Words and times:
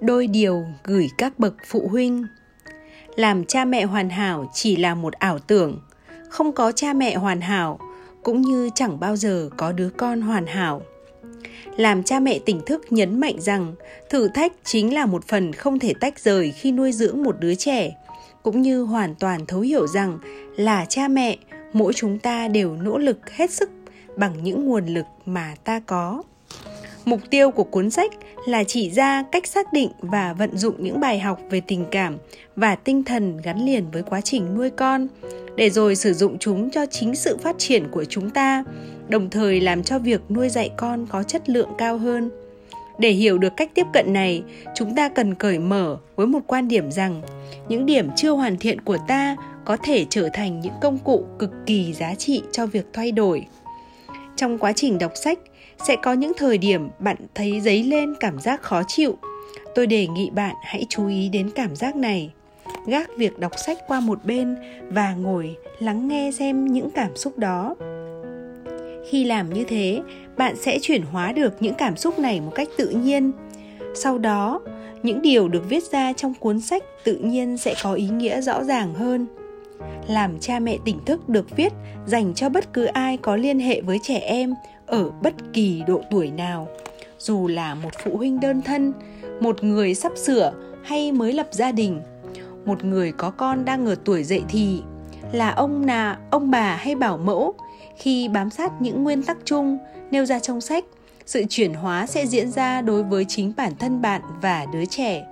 đôi 0.00 0.26
điều 0.26 0.64
gửi 0.84 1.10
các 1.18 1.38
bậc 1.38 1.54
phụ 1.66 1.88
huynh. 1.88 2.26
Làm 3.16 3.44
cha 3.44 3.64
mẹ 3.64 3.84
hoàn 3.84 4.10
hảo 4.10 4.50
chỉ 4.54 4.76
là 4.76 4.94
một 4.94 5.12
ảo 5.12 5.38
tưởng. 5.38 5.80
Không 6.28 6.52
có 6.52 6.72
cha 6.72 6.92
mẹ 6.92 7.16
hoàn 7.16 7.40
hảo, 7.40 7.78
cũng 8.22 8.40
như 8.42 8.70
chẳng 8.74 9.00
bao 9.00 9.16
giờ 9.16 9.50
có 9.56 9.72
đứa 9.72 9.90
con 9.96 10.20
hoàn 10.20 10.46
hảo. 10.46 10.82
Làm 11.76 12.02
cha 12.02 12.20
mẹ 12.20 12.38
tỉnh 12.38 12.60
thức 12.66 12.84
nhấn 12.90 13.20
mạnh 13.20 13.40
rằng, 13.40 13.74
thử 14.10 14.28
thách 14.28 14.52
chính 14.64 14.94
là 14.94 15.06
một 15.06 15.28
phần 15.28 15.52
không 15.52 15.78
thể 15.78 15.94
tách 16.00 16.20
rời 16.20 16.52
khi 16.52 16.72
nuôi 16.72 16.92
dưỡng 16.92 17.22
một 17.22 17.36
đứa 17.40 17.54
trẻ, 17.54 17.96
cũng 18.42 18.62
như 18.62 18.82
hoàn 18.82 19.14
toàn 19.14 19.46
thấu 19.46 19.60
hiểu 19.60 19.86
rằng 19.86 20.18
là 20.56 20.84
cha 20.84 21.08
mẹ, 21.08 21.38
mỗi 21.72 21.92
chúng 21.92 22.18
ta 22.18 22.48
đều 22.48 22.76
nỗ 22.76 22.98
lực 22.98 23.30
hết 23.30 23.50
sức 23.50 23.70
bằng 24.16 24.42
những 24.42 24.66
nguồn 24.66 24.86
lực 24.86 25.06
mà 25.26 25.54
ta 25.64 25.80
có 25.86 26.22
mục 27.10 27.20
tiêu 27.30 27.50
của 27.50 27.64
cuốn 27.64 27.90
sách 27.90 28.10
là 28.46 28.64
chỉ 28.64 28.90
ra 28.90 29.22
cách 29.32 29.46
xác 29.46 29.72
định 29.72 29.90
và 29.98 30.32
vận 30.32 30.56
dụng 30.56 30.74
những 30.78 31.00
bài 31.00 31.18
học 31.18 31.40
về 31.50 31.60
tình 31.60 31.84
cảm 31.90 32.16
và 32.56 32.74
tinh 32.74 33.04
thần 33.04 33.36
gắn 33.42 33.66
liền 33.66 33.90
với 33.92 34.02
quá 34.02 34.20
trình 34.20 34.54
nuôi 34.54 34.70
con, 34.70 35.06
để 35.56 35.70
rồi 35.70 35.96
sử 35.96 36.12
dụng 36.12 36.38
chúng 36.38 36.70
cho 36.70 36.86
chính 36.86 37.14
sự 37.14 37.36
phát 37.36 37.58
triển 37.58 37.88
của 37.90 38.04
chúng 38.04 38.30
ta, 38.30 38.64
đồng 39.08 39.30
thời 39.30 39.60
làm 39.60 39.82
cho 39.82 39.98
việc 39.98 40.20
nuôi 40.30 40.48
dạy 40.48 40.70
con 40.76 41.06
có 41.06 41.22
chất 41.22 41.48
lượng 41.48 41.68
cao 41.78 41.98
hơn. 41.98 42.30
Để 42.98 43.10
hiểu 43.10 43.38
được 43.38 43.52
cách 43.56 43.70
tiếp 43.74 43.86
cận 43.92 44.12
này, 44.12 44.42
chúng 44.74 44.94
ta 44.94 45.08
cần 45.08 45.34
cởi 45.34 45.58
mở 45.58 45.96
với 46.16 46.26
một 46.26 46.40
quan 46.46 46.68
điểm 46.68 46.90
rằng 46.90 47.22
những 47.68 47.86
điểm 47.86 48.08
chưa 48.16 48.30
hoàn 48.30 48.58
thiện 48.58 48.80
của 48.80 48.98
ta 49.08 49.36
có 49.64 49.76
thể 49.76 50.06
trở 50.10 50.28
thành 50.32 50.60
những 50.60 50.74
công 50.80 50.98
cụ 50.98 51.26
cực 51.38 51.50
kỳ 51.66 51.92
giá 51.92 52.14
trị 52.14 52.42
cho 52.52 52.66
việc 52.66 52.86
thay 52.92 53.12
đổi. 53.12 53.46
Trong 54.36 54.58
quá 54.58 54.72
trình 54.72 54.98
đọc 54.98 55.12
sách 55.14 55.38
sẽ 55.86 55.96
có 55.96 56.12
những 56.12 56.32
thời 56.36 56.58
điểm 56.58 56.88
bạn 56.98 57.16
thấy 57.34 57.60
dấy 57.60 57.82
lên 57.82 58.14
cảm 58.20 58.40
giác 58.40 58.62
khó 58.62 58.82
chịu. 58.88 59.16
Tôi 59.74 59.86
đề 59.86 60.06
nghị 60.06 60.30
bạn 60.30 60.54
hãy 60.62 60.86
chú 60.88 61.08
ý 61.08 61.28
đến 61.28 61.50
cảm 61.54 61.76
giác 61.76 61.96
này. 61.96 62.32
Gác 62.86 63.10
việc 63.16 63.38
đọc 63.38 63.52
sách 63.66 63.78
qua 63.88 64.00
một 64.00 64.24
bên 64.24 64.56
và 64.88 65.14
ngồi 65.14 65.56
lắng 65.78 66.08
nghe 66.08 66.30
xem 66.32 66.64
những 66.64 66.90
cảm 66.90 67.16
xúc 67.16 67.38
đó. 67.38 67.76
Khi 69.08 69.24
làm 69.24 69.54
như 69.54 69.64
thế, 69.64 70.00
bạn 70.36 70.56
sẽ 70.56 70.78
chuyển 70.82 71.02
hóa 71.02 71.32
được 71.32 71.62
những 71.62 71.74
cảm 71.74 71.96
xúc 71.96 72.18
này 72.18 72.40
một 72.40 72.52
cách 72.54 72.68
tự 72.76 72.88
nhiên. 72.88 73.32
Sau 73.94 74.18
đó, 74.18 74.60
những 75.02 75.22
điều 75.22 75.48
được 75.48 75.68
viết 75.68 75.84
ra 75.84 76.12
trong 76.12 76.34
cuốn 76.34 76.60
sách 76.60 76.82
tự 77.04 77.16
nhiên 77.16 77.56
sẽ 77.56 77.74
có 77.82 77.94
ý 77.94 78.08
nghĩa 78.08 78.40
rõ 78.40 78.64
ràng 78.64 78.94
hơn. 78.94 79.26
Làm 80.08 80.38
cha 80.40 80.58
mẹ 80.58 80.78
tỉnh 80.84 80.98
thức 81.04 81.28
được 81.28 81.56
viết 81.56 81.72
dành 82.06 82.34
cho 82.34 82.48
bất 82.48 82.72
cứ 82.72 82.84
ai 82.84 83.16
có 83.16 83.36
liên 83.36 83.58
hệ 83.58 83.80
với 83.80 83.98
trẻ 84.02 84.18
em 84.18 84.54
ở 84.90 85.10
bất 85.22 85.34
kỳ 85.52 85.82
độ 85.86 86.00
tuổi 86.10 86.30
nào. 86.30 86.68
Dù 87.18 87.48
là 87.48 87.74
một 87.74 87.90
phụ 88.04 88.16
huynh 88.16 88.40
đơn 88.40 88.62
thân, 88.62 88.92
một 89.40 89.64
người 89.64 89.94
sắp 89.94 90.12
sửa 90.16 90.52
hay 90.84 91.12
mới 91.12 91.32
lập 91.32 91.48
gia 91.50 91.72
đình, 91.72 92.00
một 92.64 92.84
người 92.84 93.12
có 93.12 93.30
con 93.30 93.64
đang 93.64 93.86
ở 93.86 93.94
tuổi 94.04 94.24
dậy 94.24 94.42
thì 94.48 94.82
là 95.32 95.50
ông 95.50 95.86
nà, 95.86 96.18
ông 96.30 96.50
bà 96.50 96.76
hay 96.76 96.94
bảo 96.94 97.18
mẫu. 97.18 97.54
Khi 97.96 98.28
bám 98.28 98.50
sát 98.50 98.72
những 98.80 99.02
nguyên 99.04 99.22
tắc 99.22 99.36
chung, 99.44 99.78
nêu 100.10 100.24
ra 100.24 100.38
trong 100.38 100.60
sách, 100.60 100.84
sự 101.26 101.44
chuyển 101.48 101.74
hóa 101.74 102.06
sẽ 102.06 102.26
diễn 102.26 102.50
ra 102.50 102.80
đối 102.80 103.02
với 103.02 103.24
chính 103.28 103.52
bản 103.56 103.72
thân 103.78 104.02
bạn 104.02 104.22
và 104.42 104.66
đứa 104.72 104.84
trẻ. 104.84 105.26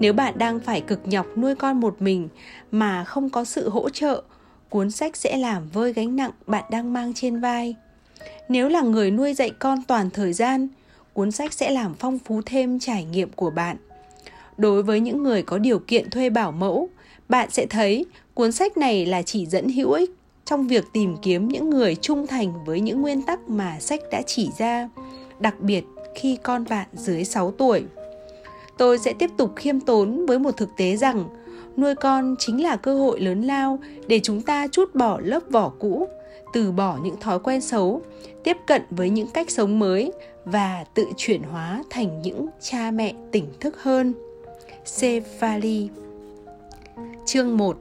Nếu 0.00 0.12
bạn 0.12 0.38
đang 0.38 0.60
phải 0.60 0.80
cực 0.80 1.00
nhọc 1.04 1.26
nuôi 1.36 1.54
con 1.54 1.80
một 1.80 2.02
mình 2.02 2.28
mà 2.70 3.04
không 3.04 3.30
có 3.30 3.44
sự 3.44 3.68
hỗ 3.68 3.90
trợ, 3.90 4.22
cuốn 4.68 4.90
sách 4.90 5.16
sẽ 5.16 5.36
làm 5.36 5.68
vơi 5.68 5.92
gánh 5.92 6.16
nặng 6.16 6.30
bạn 6.46 6.64
đang 6.70 6.92
mang 6.92 7.12
trên 7.14 7.40
vai 7.40 7.74
nếu 8.48 8.68
là 8.68 8.80
người 8.80 9.10
nuôi 9.10 9.34
dạy 9.34 9.50
con 9.58 9.78
toàn 9.84 10.10
thời 10.10 10.32
gian 10.32 10.68
cuốn 11.12 11.30
sách 11.30 11.52
sẽ 11.52 11.70
làm 11.70 11.94
phong 11.98 12.18
phú 12.18 12.40
thêm 12.46 12.78
trải 12.78 13.04
nghiệm 13.04 13.32
của 13.32 13.50
bạn 13.50 13.76
đối 14.58 14.82
với 14.82 15.00
những 15.00 15.22
người 15.22 15.42
có 15.42 15.58
điều 15.58 15.78
kiện 15.78 16.10
thuê 16.10 16.30
bảo 16.30 16.52
mẫu 16.52 16.88
bạn 17.28 17.50
sẽ 17.50 17.66
thấy 17.66 18.06
cuốn 18.34 18.52
sách 18.52 18.76
này 18.76 19.06
là 19.06 19.22
chỉ 19.22 19.46
dẫn 19.46 19.68
hữu 19.68 19.92
ích 19.92 20.10
trong 20.48 20.66
việc 20.66 20.84
tìm 20.92 21.16
kiếm 21.22 21.48
những 21.48 21.70
người 21.70 21.94
trung 21.94 22.26
thành 22.26 22.64
với 22.64 22.80
những 22.80 23.02
nguyên 23.02 23.22
tắc 23.22 23.48
mà 23.48 23.76
sách 23.80 24.00
đã 24.10 24.22
chỉ 24.26 24.50
ra, 24.58 24.88
đặc 25.40 25.60
biệt 25.60 25.84
khi 26.14 26.38
con 26.42 26.64
bạn 26.68 26.86
dưới 26.92 27.24
6 27.24 27.50
tuổi. 27.50 27.84
Tôi 28.78 28.98
sẽ 28.98 29.12
tiếp 29.12 29.30
tục 29.36 29.52
khiêm 29.56 29.80
tốn 29.80 30.26
với 30.26 30.38
một 30.38 30.56
thực 30.56 30.68
tế 30.76 30.96
rằng 30.96 31.28
nuôi 31.76 31.94
con 31.94 32.34
chính 32.38 32.62
là 32.62 32.76
cơ 32.76 32.98
hội 32.98 33.20
lớn 33.20 33.42
lao 33.42 33.78
để 34.06 34.20
chúng 34.22 34.42
ta 34.42 34.66
chút 34.66 34.94
bỏ 34.94 35.20
lớp 35.20 35.40
vỏ 35.50 35.72
cũ, 35.78 36.08
từ 36.52 36.72
bỏ 36.72 36.98
những 37.02 37.16
thói 37.20 37.38
quen 37.38 37.60
xấu, 37.60 38.02
tiếp 38.44 38.56
cận 38.66 38.82
với 38.90 39.10
những 39.10 39.28
cách 39.28 39.50
sống 39.50 39.78
mới 39.78 40.12
và 40.44 40.84
tự 40.94 41.04
chuyển 41.16 41.42
hóa 41.42 41.82
thành 41.90 42.22
những 42.22 42.46
cha 42.60 42.90
mẹ 42.90 43.14
tỉnh 43.32 43.46
thức 43.60 43.82
hơn. 43.82 44.14
Cephali 45.00 45.88
Chương 47.26 47.56
1 47.56 47.76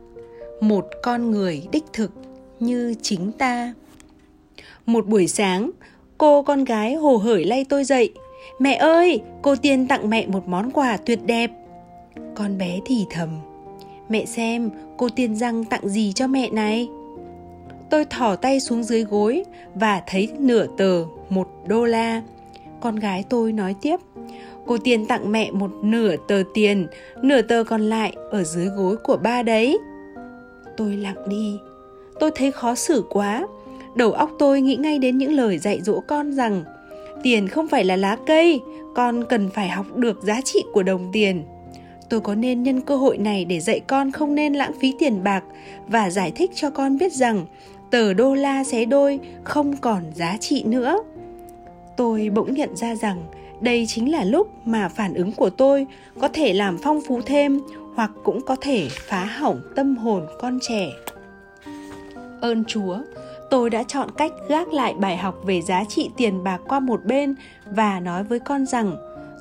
Một 0.62 0.86
con 1.04 1.32
người 1.32 1.68
đích 1.72 1.84
thực 1.94 2.12
như 2.60 2.96
chính 3.02 3.32
ta. 3.32 3.74
Một 4.86 5.08
buổi 5.08 5.28
sáng 5.28 5.72
cô 6.18 6.44
con 6.44 6.64
gái 6.64 6.96
hồ 6.96 7.18
hởi 7.18 7.46
lay 7.46 7.66
tôi 7.66 7.84
dậy. 7.84 8.14
Mẹ 8.60 8.76
ơi 8.76 9.22
cô 9.42 9.56
tiên 9.56 9.88
tặng 9.88 10.10
mẹ 10.10 10.28
một 10.28 10.48
món 10.48 10.72
quà 10.72 10.98
tuyệt 10.98 11.20
đẹp. 11.26 11.52
Con 12.36 12.58
bé 12.58 12.80
thì 12.86 13.06
thầm. 13.10 13.30
Mẹ 14.10 14.26
xem 14.26 14.70
cô 14.98 15.10
tiên 15.10 15.36
răng 15.36 15.64
tặng 15.64 15.90
gì 15.90 16.14
cho 16.16 16.28
mẹ 16.28 16.50
này? 16.50 16.90
Tôi 17.90 18.06
thỏ 18.06 18.36
tay 18.36 18.60
xuống 18.60 18.84
dưới 18.84 19.04
gối 19.04 19.44
và 19.76 20.02
thấy 20.08 20.30
nửa 20.40 20.66
tờ, 20.78 21.06
một 21.30 21.48
đô 21.68 21.86
la. 21.86 22.22
Con 22.80 22.96
gái 22.96 23.24
tôi 23.30 23.52
nói 23.52 23.76
tiếp, 23.82 23.98
cô 24.66 24.78
tiên 24.78 25.06
tặng 25.06 25.32
mẹ 25.32 25.52
một 25.52 25.72
nửa 25.82 26.16
tờ 26.28 26.44
tiền, 26.54 26.88
nửa 27.22 27.42
tờ 27.42 27.64
còn 27.64 27.82
lại 27.82 28.14
ở 28.32 28.44
dưới 28.44 28.66
gối 28.66 28.96
của 28.98 29.18
ba 29.18 29.44
đấy. 29.44 29.78
Tôi 30.78 30.98
lặng 30.98 31.30
đi. 31.30 31.60
Tôi 32.20 32.32
thấy 32.36 32.52
khó 32.52 32.76
xử 32.76 33.04
quá. 33.10 33.48
Đầu 33.96 34.12
óc 34.12 34.32
tôi 34.40 34.62
nghĩ 34.62 34.76
ngay 34.76 35.00
đến 35.00 35.18
những 35.18 35.32
lời 35.32 35.58
dạy 35.58 35.82
dỗ 35.82 36.00
con 36.08 36.34
rằng, 36.34 36.64
tiền 37.24 37.48
không 37.48 37.68
phải 37.68 37.86
là 37.86 37.96
lá 37.96 38.18
cây, 38.26 38.60
con 38.96 39.24
cần 39.30 39.50
phải 39.50 39.70
học 39.70 39.96
được 39.96 40.24
giá 40.24 40.42
trị 40.42 40.64
của 40.74 40.84
đồng 40.84 41.10
tiền. 41.14 41.44
Tôi 42.10 42.22
có 42.22 42.36
nên 42.36 42.64
nhân 42.64 42.82
cơ 42.82 42.96
hội 42.96 43.18
này 43.18 43.46
để 43.46 43.60
dạy 43.60 43.80
con 43.80 44.12
không 44.12 44.36
nên 44.36 44.54
lãng 44.54 44.72
phí 44.80 44.94
tiền 45.00 45.24
bạc 45.24 45.44
và 45.88 46.10
giải 46.10 46.32
thích 46.32 46.52
cho 46.56 46.70
con 46.70 46.98
biết 46.98 47.14
rằng 47.14 47.46
tờ 47.92 48.14
đô 48.14 48.34
la 48.34 48.64
xé 48.64 48.86
đôi 48.86 49.20
không 49.44 49.78
còn 49.78 50.04
giá 50.16 50.38
trị 50.40 50.64
nữa 50.64 50.98
tôi 51.98 52.30
bỗng 52.34 52.54
nhận 52.54 52.76
ra 52.76 52.96
rằng 52.96 53.24
đây 53.62 53.86
chính 53.88 54.12
là 54.12 54.24
lúc 54.24 54.48
mà 54.66 54.90
phản 54.90 55.14
ứng 55.14 55.32
của 55.32 55.50
tôi 55.50 55.88
có 56.20 56.28
thể 56.28 56.54
làm 56.54 56.78
phong 56.84 57.02
phú 57.08 57.22
thêm 57.26 57.60
hoặc 57.96 58.12
cũng 58.24 58.42
có 58.42 58.56
thể 58.62 58.88
phá 58.92 59.26
hỏng 59.26 59.62
tâm 59.76 59.98
hồn 59.98 60.28
con 60.40 60.60
trẻ 60.62 60.92
ơn 62.42 62.64
Chúa, 62.66 62.98
tôi 63.50 63.70
đã 63.70 63.84
chọn 63.84 64.10
cách 64.18 64.32
gác 64.50 64.74
lại 64.74 64.94
bài 64.94 65.18
học 65.18 65.36
về 65.46 65.62
giá 65.62 65.84
trị 65.90 66.10
tiền 66.18 66.44
bạc 66.44 66.62
qua 66.68 66.80
một 66.80 67.06
bên 67.06 67.36
và 67.72 68.00
nói 68.00 68.24
với 68.24 68.40
con 68.40 68.66
rằng 68.66 68.96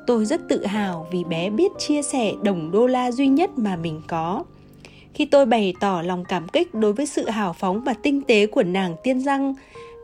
tôi 0.06 0.24
rất 0.24 0.40
tự 0.48 0.66
hào 0.66 1.06
vì 1.12 1.24
bé 1.24 1.50
biết 1.50 1.72
chia 1.78 2.02
sẻ 2.02 2.32
đồng 2.42 2.70
đô 2.70 2.86
la 2.86 3.10
duy 3.10 3.28
nhất 3.28 3.58
mà 3.58 3.76
mình 3.76 4.02
có. 4.08 4.44
Khi 5.16 5.24
tôi 5.24 5.46
bày 5.46 5.74
tỏ 5.80 6.02
lòng 6.02 6.24
cảm 6.24 6.48
kích 6.48 6.74
đối 6.74 6.92
với 6.92 7.06
sự 7.06 7.28
hào 7.28 7.52
phóng 7.52 7.80
và 7.80 7.94
tinh 7.94 8.22
tế 8.22 8.46
của 8.46 8.62
nàng 8.62 8.96
tiên 9.02 9.20
răng 9.20 9.54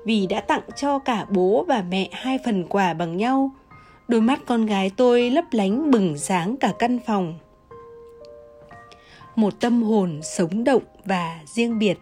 vì 0.04 0.26
đã 0.26 0.40
tặng 0.40 0.62
cho 0.76 0.98
cả 0.98 1.26
bố 1.30 1.64
và 1.68 1.84
mẹ 1.90 2.08
hai 2.12 2.38
phần 2.44 2.64
quà 2.68 2.94
bằng 2.94 3.16
nhau, 3.16 3.50
đôi 4.08 4.20
mắt 4.20 4.40
con 4.46 4.66
gái 4.66 4.90
tôi 4.96 5.30
lấp 5.30 5.44
lánh 5.50 5.90
bừng 5.90 6.18
sáng 6.18 6.56
cả 6.56 6.72
căn 6.78 6.98
phòng. 7.06 7.34
Một 9.36 9.60
tâm 9.60 9.82
hồn 9.82 10.20
sống 10.22 10.64
động 10.64 10.82
và 11.04 11.40
riêng 11.46 11.78
biệt 11.78 11.98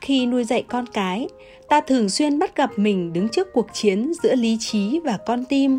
khi 0.00 0.26
nuôi 0.26 0.44
dạy 0.44 0.62
con 0.62 0.86
cái 0.86 1.28
ta 1.68 1.80
thường 1.80 2.10
xuyên 2.10 2.38
bắt 2.38 2.56
gặp 2.56 2.70
mình 2.76 3.12
đứng 3.12 3.28
trước 3.28 3.48
cuộc 3.52 3.66
chiến 3.72 4.12
giữa 4.22 4.34
lý 4.34 4.56
trí 4.60 5.00
và 5.04 5.18
con 5.26 5.44
tim 5.44 5.78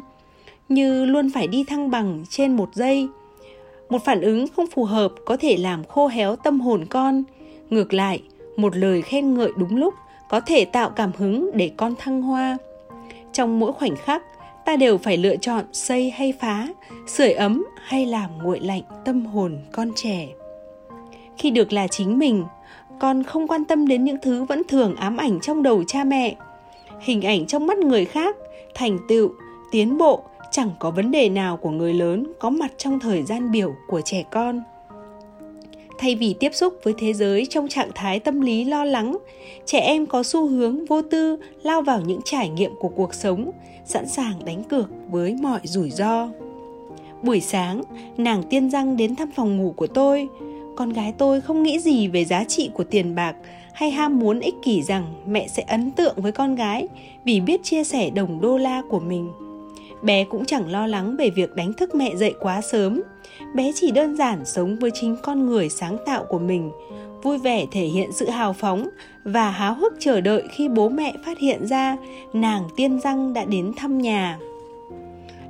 như 0.70 1.06
luôn 1.06 1.30
phải 1.34 1.48
đi 1.48 1.64
thăng 1.64 1.92
bằng 1.92 2.24
trên 2.30 2.56
một 2.56 2.70
giây 2.74 3.08
một 3.92 4.04
phản 4.04 4.22
ứng 4.22 4.46
không 4.48 4.68
phù 4.68 4.84
hợp 4.84 5.12
có 5.26 5.38
thể 5.38 5.58
làm 5.58 5.84
khô 5.84 6.08
héo 6.08 6.36
tâm 6.36 6.62
hồn 6.62 6.86
con. 6.90 7.24
Ngược 7.70 7.94
lại, 7.94 8.22
một 8.58 8.78
lời 8.78 9.02
khen 9.02 9.34
ngợi 9.34 9.52
đúng 9.58 9.78
lúc 9.78 9.94
có 10.30 10.40
thể 10.40 10.66
tạo 10.66 10.90
cảm 10.90 11.12
hứng 11.18 11.52
để 11.54 11.72
con 11.78 11.94
thăng 12.00 12.22
hoa. 12.22 12.58
Trong 13.34 13.60
mỗi 13.60 13.74
khoảnh 13.74 13.96
khắc, 13.96 14.24
ta 14.66 14.76
đều 14.76 14.98
phải 14.98 15.18
lựa 15.18 15.36
chọn 15.36 15.66
xây 15.74 16.10
hay 16.10 16.34
phá, 16.40 16.68
sưởi 17.08 17.32
ấm 17.32 17.66
hay 17.86 18.06
làm 18.06 18.30
nguội 18.44 18.60
lạnh 18.60 18.82
tâm 19.06 19.26
hồn 19.26 19.58
con 19.72 19.92
trẻ. 19.96 20.28
Khi 21.38 21.52
được 21.52 21.74
là 21.74 21.88
chính 21.88 22.20
mình, 22.20 22.44
con 23.00 23.24
không 23.24 23.48
quan 23.48 23.66
tâm 23.66 23.88
đến 23.88 24.04
những 24.04 24.18
thứ 24.22 24.44
vẫn 24.44 24.62
thường 24.68 24.96
ám 24.96 25.18
ảnh 25.18 25.40
trong 25.42 25.64
đầu 25.64 25.84
cha 25.84 26.04
mẹ. 26.04 26.36
Hình 27.02 27.22
ảnh 27.22 27.46
trong 27.46 27.68
mắt 27.68 27.78
người 27.78 28.06
khác, 28.06 28.36
thành 28.74 28.98
tựu, 29.08 29.32
tiến 29.72 29.98
bộ 29.98 30.24
chẳng 30.52 30.72
có 30.80 30.92
vấn 30.92 31.12
đề 31.12 31.30
nào 31.30 31.58
của 31.58 31.70
người 31.70 31.94
lớn 31.94 32.34
có 32.40 32.50
mặt 32.50 32.72
trong 32.78 33.00
thời 33.00 33.24
gian 33.24 33.52
biểu 33.52 33.74
của 33.88 34.02
trẻ 34.02 34.24
con 34.32 34.64
thay 35.98 36.16
vì 36.16 36.36
tiếp 36.40 36.50
xúc 36.54 36.74
với 36.84 36.94
thế 36.98 37.14
giới 37.14 37.46
trong 37.46 37.68
trạng 37.68 37.92
thái 37.96 38.20
tâm 38.20 38.42
lý 38.42 38.66
lo 38.66 38.86
lắng 38.86 39.18
trẻ 39.66 39.80
em 39.80 40.06
có 40.06 40.24
xu 40.24 40.48
hướng 40.48 40.86
vô 40.86 41.02
tư 41.02 41.38
lao 41.64 41.82
vào 41.82 42.02
những 42.02 42.20
trải 42.26 42.50
nghiệm 42.50 42.72
của 42.80 42.90
cuộc 42.90 43.14
sống 43.14 43.52
sẵn 43.86 44.08
sàng 44.08 44.46
đánh 44.46 44.64
cược 44.64 44.90
với 45.10 45.36
mọi 45.42 45.60
rủi 45.64 45.90
ro 45.90 46.30
Buổi 47.22 47.42
sáng, 47.42 47.82
nàng 48.18 48.44
tiên 48.50 48.70
răng 48.70 48.98
đến 48.98 49.16
thăm 49.16 49.32
phòng 49.36 49.58
ngủ 49.58 49.74
của 49.76 49.88
tôi. 49.88 50.28
Con 50.76 50.94
gái 50.94 51.14
tôi 51.18 51.42
không 51.42 51.64
nghĩ 51.64 51.80
gì 51.80 52.08
về 52.08 52.26
giá 52.26 52.44
trị 52.44 52.70
của 52.74 52.84
tiền 52.84 53.16
bạc 53.16 53.36
hay 53.74 53.92
ham 53.92 54.20
muốn 54.20 54.40
ích 54.40 54.56
kỷ 54.64 54.82
rằng 54.82 55.14
mẹ 55.28 55.48
sẽ 55.48 55.64
ấn 55.68 55.92
tượng 55.92 56.16
với 56.18 56.32
con 56.32 56.56
gái 56.56 56.88
vì 57.24 57.40
biết 57.42 57.64
chia 57.64 57.84
sẻ 57.84 58.10
đồng 58.10 58.42
đô 58.42 58.58
la 58.58 58.82
của 58.90 59.00
mình. 59.00 59.30
Bé 60.04 60.24
cũng 60.24 60.46
chẳng 60.46 60.72
lo 60.72 60.88
lắng 60.88 61.16
về 61.16 61.30
việc 61.30 61.56
đánh 61.56 61.74
thức 61.74 61.96
mẹ 61.96 62.16
dậy 62.16 62.36
quá 62.40 62.62
sớm. 62.62 63.02
Bé 63.56 63.72
chỉ 63.76 63.92
đơn 63.92 64.16
giản 64.16 64.46
sống 64.46 64.76
với 64.76 64.92
chính 64.94 65.16
con 65.24 65.46
người 65.46 65.70
sáng 65.70 65.98
tạo 66.06 66.26
của 66.30 66.40
mình, 66.40 66.72
vui 67.24 67.38
vẻ 67.38 67.66
thể 67.72 67.86
hiện 67.86 68.12
sự 68.12 68.30
hào 68.30 68.54
phóng 68.54 68.90
và 69.24 69.50
háo 69.50 69.74
hức 69.74 69.94
chờ 70.00 70.22
đợi 70.22 70.44
khi 70.52 70.70
bố 70.70 70.90
mẹ 70.90 71.14
phát 71.26 71.40
hiện 71.40 71.68
ra 71.68 71.98
nàng 72.34 72.64
tiên 72.76 73.00
răng 73.00 73.34
đã 73.34 73.46
đến 73.46 73.72
thăm 73.78 73.98
nhà. 73.98 74.38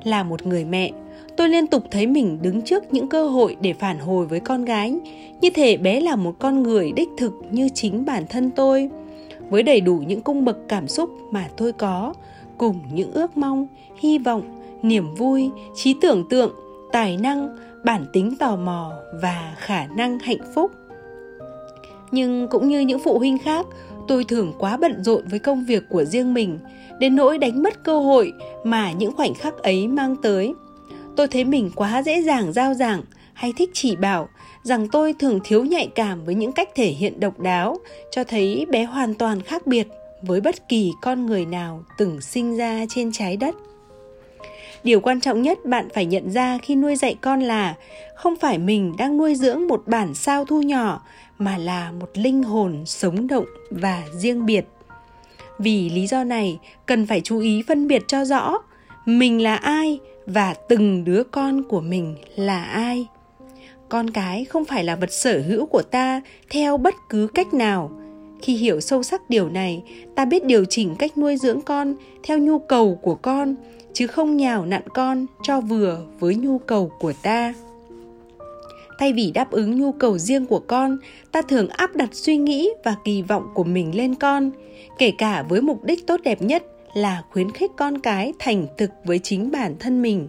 Là 0.03 0.24
một 0.24 0.45
người 0.45 0.65
mẹ, 0.65 0.92
tôi 1.38 1.50
liên 1.50 1.68
tục 1.68 1.83
thấy 1.92 2.07
mình 2.07 2.39
đứng 2.42 2.62
trước 2.62 2.94
những 2.94 3.07
cơ 3.07 3.27
hội 3.27 3.57
để 3.62 3.74
phản 3.74 4.00
hồi 4.00 4.25
với 4.25 4.39
con 4.39 4.65
gái 4.65 5.00
như 5.42 5.50
thể 5.50 5.77
bé 5.77 6.00
là 6.00 6.15
một 6.15 6.36
con 6.39 6.63
người 6.63 6.92
đích 6.92 7.09
thực 7.18 7.33
như 7.51 7.69
chính 7.69 8.06
bản 8.06 8.25
thân 8.30 8.51
tôi 8.51 8.89
với 9.50 9.63
đầy 9.63 9.81
đủ 9.81 9.98
những 10.07 10.21
cung 10.21 10.45
bậc 10.45 10.57
cảm 10.68 10.88
xúc 10.88 11.09
mà 11.31 11.50
tôi 11.57 11.74
có 11.74 12.13
cùng 12.62 12.80
những 12.94 13.12
ước 13.12 13.38
mong, 13.38 13.68
hy 14.00 14.18
vọng, 14.18 14.62
niềm 14.81 15.16
vui, 15.16 15.50
trí 15.75 15.96
tưởng 16.02 16.30
tượng, 16.30 16.52
tài 16.92 17.18
năng, 17.18 17.58
bản 17.84 18.06
tính 18.13 18.36
tò 18.40 18.56
mò 18.56 18.94
và 19.22 19.56
khả 19.58 19.88
năng 19.88 20.19
hạnh 20.19 20.52
phúc. 20.56 20.72
Nhưng 22.12 22.48
cũng 22.48 22.68
như 22.68 22.80
những 22.80 23.00
phụ 23.00 23.19
huynh 23.19 23.38
khác, 23.38 23.66
tôi 24.08 24.24
thường 24.24 24.54
quá 24.60 24.78
bận 24.78 25.04
rộn 25.04 25.24
với 25.30 25.40
công 25.40 25.66
việc 25.66 25.84
của 25.90 26.04
riêng 26.04 26.34
mình, 26.34 26.60
đến 27.00 27.16
nỗi 27.16 27.38
đánh 27.38 27.63
mất 27.63 27.84
cơ 27.84 28.00
hội 28.00 28.34
mà 28.63 28.92
những 28.92 29.16
khoảnh 29.16 29.34
khắc 29.34 29.58
ấy 29.58 29.88
mang 29.88 30.16
tới. 30.22 30.54
Tôi 31.16 31.28
thấy 31.28 31.46
mình 31.46 31.72
quá 31.75 32.04
dễ 32.04 32.22
dàng 32.22 32.54
giao 32.54 32.74
giảng 32.74 33.02
hay 33.34 33.54
thích 33.58 33.69
chỉ 33.74 33.96
bảo 33.96 34.30
rằng 34.63 34.88
tôi 34.92 35.13
thường 35.19 35.40
thiếu 35.44 35.66
nhạy 35.66 35.88
cảm 35.96 36.25
với 36.25 36.36
những 36.36 36.52
cách 36.52 36.69
thể 36.75 36.88
hiện 36.88 37.19
độc 37.19 37.40
đáo, 37.40 37.78
cho 38.12 38.24
thấy 38.24 38.66
bé 38.69 38.84
hoàn 38.84 39.13
toàn 39.13 39.42
khác 39.42 39.68
biệt 39.68 39.88
với 40.22 40.42
bất 40.42 40.70
kỳ 40.70 40.92
con 41.02 41.26
người 41.26 41.46
nào 41.46 41.84
từng 41.98 42.22
sinh 42.22 42.58
ra 42.58 42.86
trên 42.90 43.12
trái 43.12 43.38
đất. 43.38 43.56
Điều 44.84 45.00
quan 45.00 45.22
trọng 45.22 45.42
nhất 45.42 45.66
bạn 45.66 45.88
phải 45.94 46.06
nhận 46.06 46.32
ra 46.32 46.58
khi 46.58 46.76
nuôi 46.76 46.96
dạy 46.96 47.16
con 47.22 47.40
là 47.42 47.76
không 48.16 48.36
phải 48.36 48.58
mình 48.58 48.94
đang 48.98 49.18
nuôi 49.18 49.36
dưỡng 49.36 49.68
một 49.68 49.84
bản 49.86 50.14
sao 50.14 50.46
thu 50.46 50.62
nhỏ, 50.62 51.02
mà 51.38 51.58
là 51.58 51.92
một 51.92 52.10
linh 52.14 52.44
hồn 52.44 52.86
sống 52.86 53.28
động 53.28 53.46
và 53.72 54.04
riêng 54.14 54.46
biệt. 54.46 54.66
Vì 55.60 55.90
lý 55.90 56.08
do 56.08 56.24
này, 56.24 56.60
cần 56.86 57.06
phải 57.06 57.22
chú 57.22 57.40
ý 57.40 57.64
phân 57.68 57.88
biệt 57.88 58.04
cho 58.08 58.26
rõ 58.26 58.58
mình 59.06 59.44
là 59.44 59.56
ai 59.56 60.00
và 60.26 60.54
từng 60.54 61.04
đứa 61.04 61.24
con 61.24 61.64
của 61.64 61.82
mình 61.82 62.16
là 62.36 62.64
ai. 62.64 63.08
Con 63.90 64.10
cái 64.10 64.46
không 64.46 64.66
phải 64.66 64.84
là 64.84 64.96
vật 64.96 65.12
sở 65.12 65.42
hữu 65.48 65.66
của 65.66 65.82
ta 65.82 66.22
theo 66.50 66.78
bất 66.78 66.96
cứ 67.10 67.28
cách 67.34 67.54
nào 67.54 67.92
khi 68.42 68.56
hiểu 68.56 68.80
sâu 68.80 69.04
sắc 69.04 69.30
điều 69.30 69.50
này, 69.50 69.84
ta 70.16 70.26
biết 70.26 70.46
điều 70.46 70.66
chỉnh 70.66 70.96
cách 71.00 71.18
nuôi 71.18 71.38
dưỡng 71.38 71.62
con 71.62 71.96
theo 72.24 72.38
nhu 72.38 72.60
cầu 72.60 73.00
của 73.02 73.16
con, 73.16 73.56
chứ 73.94 74.08
không 74.08 74.38
nhào 74.38 74.66
nặn 74.66 74.82
con 74.94 75.26
cho 75.44 75.62
vừa 75.62 76.06
với 76.20 76.36
nhu 76.36 76.58
cầu 76.58 76.92
của 77.00 77.14
ta. 77.24 77.54
Thay 79.00 79.14
vì 79.14 79.32
đáp 79.32 79.52
ứng 79.52 79.80
nhu 79.80 79.92
cầu 79.92 80.18
riêng 80.18 80.46
của 80.46 80.60
con, 80.60 80.98
ta 81.32 81.42
thường 81.42 81.68
áp 81.68 81.96
đặt 81.96 82.10
suy 82.12 82.38
nghĩ 82.38 82.70
và 82.84 82.96
kỳ 83.04 83.22
vọng 83.22 83.48
của 83.54 83.64
mình 83.64 83.96
lên 83.96 84.16
con, 84.16 84.52
kể 84.98 85.12
cả 85.18 85.44
với 85.50 85.62
mục 85.62 85.84
đích 85.84 86.08
tốt 86.08 86.20
đẹp 86.24 86.42
nhất 86.42 86.64
là 86.94 87.24
khuyến 87.32 87.52
khích 87.52 87.72
con 87.78 88.00
cái 88.00 88.34
thành 88.40 88.68
thực 88.78 88.90
với 89.04 89.20
chính 89.20 89.52
bản 89.52 89.76
thân 89.80 90.02
mình 90.02 90.28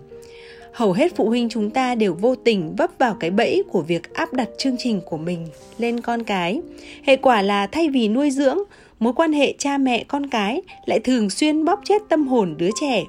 hầu 0.72 0.92
hết 0.92 1.16
phụ 1.16 1.28
huynh 1.28 1.48
chúng 1.48 1.70
ta 1.70 1.94
đều 1.94 2.14
vô 2.14 2.34
tình 2.34 2.76
vấp 2.76 2.90
vào 2.98 3.14
cái 3.20 3.30
bẫy 3.30 3.62
của 3.70 3.80
việc 3.80 4.14
áp 4.14 4.32
đặt 4.32 4.48
chương 4.58 4.76
trình 4.78 5.00
của 5.06 5.16
mình 5.16 5.46
lên 5.78 6.00
con 6.00 6.22
cái. 6.22 6.60
Hệ 7.02 7.16
quả 7.16 7.42
là 7.42 7.66
thay 7.66 7.88
vì 7.88 8.08
nuôi 8.08 8.30
dưỡng, 8.30 8.58
mối 8.98 9.12
quan 9.12 9.32
hệ 9.32 9.54
cha 9.58 9.78
mẹ 9.78 10.04
con 10.08 10.26
cái 10.26 10.62
lại 10.86 11.00
thường 11.00 11.30
xuyên 11.30 11.64
bóp 11.64 11.80
chết 11.84 12.02
tâm 12.08 12.26
hồn 12.26 12.54
đứa 12.58 12.70
trẻ. 12.80 13.04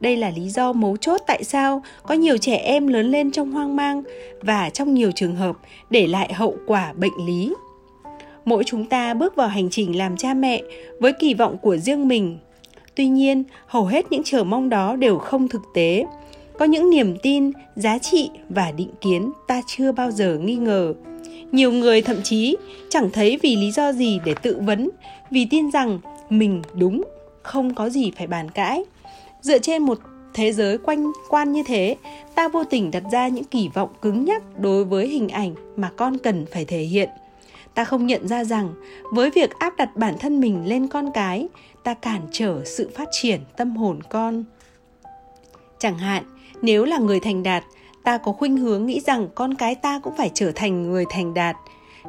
Đây 0.00 0.16
là 0.16 0.32
lý 0.36 0.48
do 0.48 0.72
mấu 0.72 0.96
chốt 0.96 1.20
tại 1.26 1.44
sao 1.44 1.82
có 2.02 2.14
nhiều 2.14 2.36
trẻ 2.38 2.56
em 2.56 2.86
lớn 2.86 3.10
lên 3.10 3.30
trong 3.30 3.52
hoang 3.52 3.76
mang 3.76 4.02
và 4.40 4.70
trong 4.70 4.94
nhiều 4.94 5.10
trường 5.12 5.36
hợp 5.36 5.56
để 5.90 6.06
lại 6.06 6.32
hậu 6.32 6.56
quả 6.66 6.92
bệnh 6.92 7.26
lý. 7.26 7.54
Mỗi 8.44 8.64
chúng 8.64 8.84
ta 8.84 9.14
bước 9.14 9.36
vào 9.36 9.48
hành 9.48 9.70
trình 9.70 9.98
làm 9.98 10.16
cha 10.16 10.34
mẹ 10.34 10.62
với 11.00 11.12
kỳ 11.12 11.34
vọng 11.34 11.56
của 11.62 11.76
riêng 11.76 12.08
mình. 12.08 12.38
Tuy 12.94 13.08
nhiên, 13.08 13.44
hầu 13.66 13.84
hết 13.86 14.06
những 14.10 14.22
chờ 14.24 14.44
mong 14.44 14.68
đó 14.68 14.96
đều 14.96 15.18
không 15.18 15.48
thực 15.48 15.62
tế 15.74 16.04
có 16.58 16.64
những 16.64 16.90
niềm 16.90 17.16
tin, 17.22 17.50
giá 17.76 17.98
trị 17.98 18.30
và 18.48 18.72
định 18.72 18.90
kiến 19.00 19.32
ta 19.46 19.60
chưa 19.66 19.92
bao 19.92 20.10
giờ 20.10 20.38
nghi 20.38 20.56
ngờ. 20.56 20.94
Nhiều 21.52 21.72
người 21.72 22.02
thậm 22.02 22.22
chí 22.22 22.56
chẳng 22.90 23.10
thấy 23.10 23.38
vì 23.42 23.56
lý 23.56 23.70
do 23.72 23.92
gì 23.92 24.20
để 24.24 24.34
tự 24.42 24.60
vấn, 24.60 24.90
vì 25.30 25.46
tin 25.50 25.70
rằng 25.70 25.98
mình 26.30 26.62
đúng, 26.74 27.04
không 27.42 27.74
có 27.74 27.88
gì 27.88 28.12
phải 28.16 28.26
bàn 28.26 28.50
cãi. 28.50 28.84
Dựa 29.40 29.58
trên 29.58 29.82
một 29.82 29.98
thế 30.34 30.52
giới 30.52 30.78
quanh 30.78 31.12
quan 31.28 31.52
như 31.52 31.62
thế, 31.66 31.96
ta 32.34 32.48
vô 32.48 32.64
tình 32.64 32.90
đặt 32.90 33.02
ra 33.12 33.28
những 33.28 33.44
kỳ 33.44 33.68
vọng 33.74 33.90
cứng 34.02 34.24
nhắc 34.24 34.42
đối 34.60 34.84
với 34.84 35.08
hình 35.08 35.28
ảnh 35.28 35.54
mà 35.76 35.90
con 35.96 36.18
cần 36.18 36.46
phải 36.52 36.64
thể 36.64 36.80
hiện. 36.80 37.08
Ta 37.74 37.84
không 37.84 38.06
nhận 38.06 38.28
ra 38.28 38.44
rằng 38.44 38.74
với 39.12 39.30
việc 39.30 39.50
áp 39.58 39.76
đặt 39.76 39.96
bản 39.96 40.14
thân 40.18 40.40
mình 40.40 40.66
lên 40.66 40.88
con 40.88 41.10
cái, 41.14 41.48
ta 41.84 41.94
cản 41.94 42.20
trở 42.32 42.64
sự 42.64 42.90
phát 42.94 43.08
triển 43.12 43.40
tâm 43.56 43.76
hồn 43.76 44.00
con. 44.10 44.44
Chẳng 45.78 45.98
hạn 45.98 46.24
nếu 46.62 46.84
là 46.84 46.98
người 46.98 47.20
thành 47.20 47.42
đạt, 47.42 47.64
ta 48.04 48.18
có 48.18 48.32
khuynh 48.32 48.56
hướng 48.56 48.86
nghĩ 48.86 49.00
rằng 49.00 49.28
con 49.34 49.54
cái 49.54 49.74
ta 49.74 49.98
cũng 49.98 50.14
phải 50.16 50.30
trở 50.34 50.52
thành 50.54 50.82
người 50.82 51.04
thành 51.10 51.34
đạt. 51.34 51.56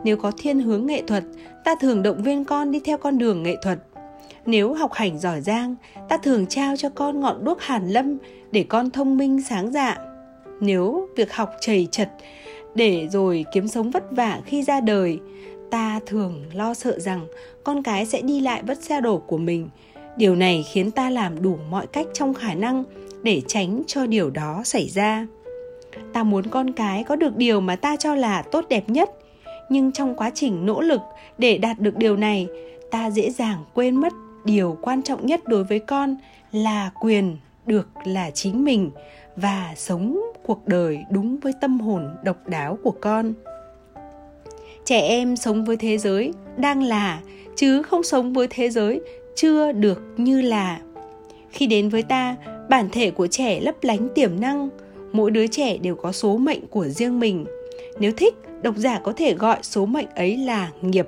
Nếu 0.03 0.17
có 0.17 0.31
thiên 0.38 0.59
hướng 0.59 0.85
nghệ 0.85 1.01
thuật, 1.07 1.23
ta 1.65 1.75
thường 1.79 2.03
động 2.03 2.23
viên 2.23 2.45
con 2.45 2.71
đi 2.71 2.79
theo 2.79 2.97
con 2.97 3.17
đường 3.17 3.44
nghệ 3.44 3.55
thuật. 3.63 3.79
Nếu 4.45 4.73
học 4.73 4.94
hành 4.94 5.19
giỏi 5.19 5.41
giang, 5.41 5.75
ta 6.09 6.17
thường 6.17 6.47
trao 6.47 6.77
cho 6.77 6.89
con 6.89 7.19
ngọn 7.19 7.44
đuốc 7.44 7.61
hàn 7.61 7.89
lâm 7.89 8.17
để 8.51 8.63
con 8.63 8.89
thông 8.89 9.17
minh 9.17 9.41
sáng 9.41 9.71
dạ. 9.71 9.97
Nếu 10.59 11.07
việc 11.15 11.33
học 11.33 11.51
chầy 11.61 11.88
chật, 11.91 12.09
để 12.75 13.07
rồi 13.11 13.45
kiếm 13.53 13.67
sống 13.67 13.91
vất 13.91 14.03
vả 14.11 14.39
khi 14.45 14.63
ra 14.63 14.81
đời, 14.81 15.19
ta 15.71 15.99
thường 16.05 16.45
lo 16.53 16.73
sợ 16.73 16.99
rằng 16.99 17.27
con 17.63 17.83
cái 17.83 18.05
sẽ 18.05 18.21
đi 18.21 18.39
lại 18.41 18.63
vất 18.63 18.83
xe 18.83 19.01
đổ 19.01 19.17
của 19.17 19.38
mình 19.38 19.69
điều 20.18 20.36
này 20.36 20.66
khiến 20.72 20.92
ta 20.92 21.10
làm 21.10 21.42
đủ 21.42 21.58
mọi 21.69 21.88
cách 21.88 22.08
trong 22.14 22.34
khả 22.34 22.54
năng 22.54 22.84
để 23.24 23.42
tránh 23.48 23.84
cho 23.88 24.06
điều 24.06 24.30
đó 24.30 24.62
xảy 24.66 24.90
ra. 24.90 25.28
Ta 26.14 26.24
muốn 26.24 26.48
con 26.48 26.72
cái 26.72 27.04
có 27.04 27.16
được 27.16 27.38
điều 27.38 27.62
mà 27.62 27.76
ta 27.76 27.95
cho 27.95 28.16
là 28.16 28.42
tốt 28.42 28.66
đẹp 28.69 28.90
nhất, 28.90 29.09
nhưng 29.69 29.92
trong 29.92 30.16
quá 30.16 30.31
trình 30.33 30.66
nỗ 30.66 30.81
lực 30.81 31.02
để 31.38 31.57
đạt 31.57 31.80
được 31.80 31.97
điều 31.97 32.18
này, 32.18 32.47
ta 32.92 33.09
dễ 33.09 33.31
dàng 33.31 33.64
quên 33.74 33.95
mất 33.95 34.14
điều 34.45 34.78
quan 34.81 35.02
trọng 35.02 35.26
nhất 35.26 35.42
đối 35.45 35.64
với 35.64 35.80
con 35.80 36.16
là 36.52 36.92
quyền 37.02 37.38
được 37.66 37.88
là 38.06 38.31
chính 38.31 38.64
mình 38.64 38.92
và 39.36 39.74
sống 39.76 40.21
cuộc 40.45 40.68
đời 40.68 41.00
đúng 41.12 41.40
với 41.40 41.54
tâm 41.62 41.80
hồn 41.80 42.09
độc 42.24 42.47
đáo 42.47 42.78
của 42.83 42.94
con. 43.02 43.33
Trẻ 44.86 45.00
em 45.00 45.36
sống 45.36 45.66
với 45.66 45.78
thế 45.78 45.97
giới 45.97 46.33
đang 46.57 46.83
là, 46.83 47.19
chứ 47.56 47.81
không 47.81 48.04
sống 48.04 48.33
với 48.33 48.47
thế 48.50 48.69
giới 48.69 49.02
chưa 49.37 49.71
được 49.71 50.01
như 50.17 50.41
là. 50.41 50.79
Khi 51.49 51.67
đến 51.67 51.89
với 51.89 52.03
ta, 52.03 52.35
bản 52.69 52.89
thể 52.91 53.11
của 53.11 53.27
trẻ 53.27 53.59
lấp 53.59 53.75
lánh 53.81 54.07
tiềm 54.15 54.39
năng, 54.39 54.69
mỗi 55.11 55.31
đứa 55.31 55.47
trẻ 55.47 55.77
đều 55.77 55.95
có 55.95 56.11
số 56.11 56.37
mệnh 56.37 56.67
của 56.67 56.87
riêng 56.87 57.19
mình. 57.19 57.45
Nếu 57.99 58.11
thích, 58.17 58.35
độc 58.61 58.75
giả 58.77 58.99
có 58.99 59.13
thể 59.17 59.33
gọi 59.33 59.57
số 59.61 59.85
mệnh 59.85 60.07
ấy 60.15 60.37
là 60.37 60.71
nghiệp. 60.81 61.07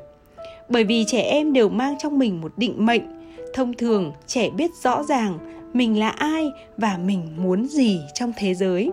Bởi 0.70 0.84
vì 0.84 1.06
trẻ 1.08 1.22
em 1.22 1.54
đều 1.54 1.70
mang 1.70 1.96
trong 2.00 2.20
mình 2.20 2.42
một 2.42 2.52
định 2.58 2.86
mệnh, 2.86 3.02
thông 3.54 3.74
thường 3.74 4.12
trẻ 4.28 4.50
biết 4.50 4.72
rõ 4.84 5.04
ràng 5.04 5.40
mình 5.74 6.00
là 6.00 6.10
ai 6.10 6.52
và 6.78 6.98
mình 7.06 7.22
muốn 7.38 7.68
gì 7.68 8.00
trong 8.14 8.34
thế 8.38 8.54
giới. 8.54 8.92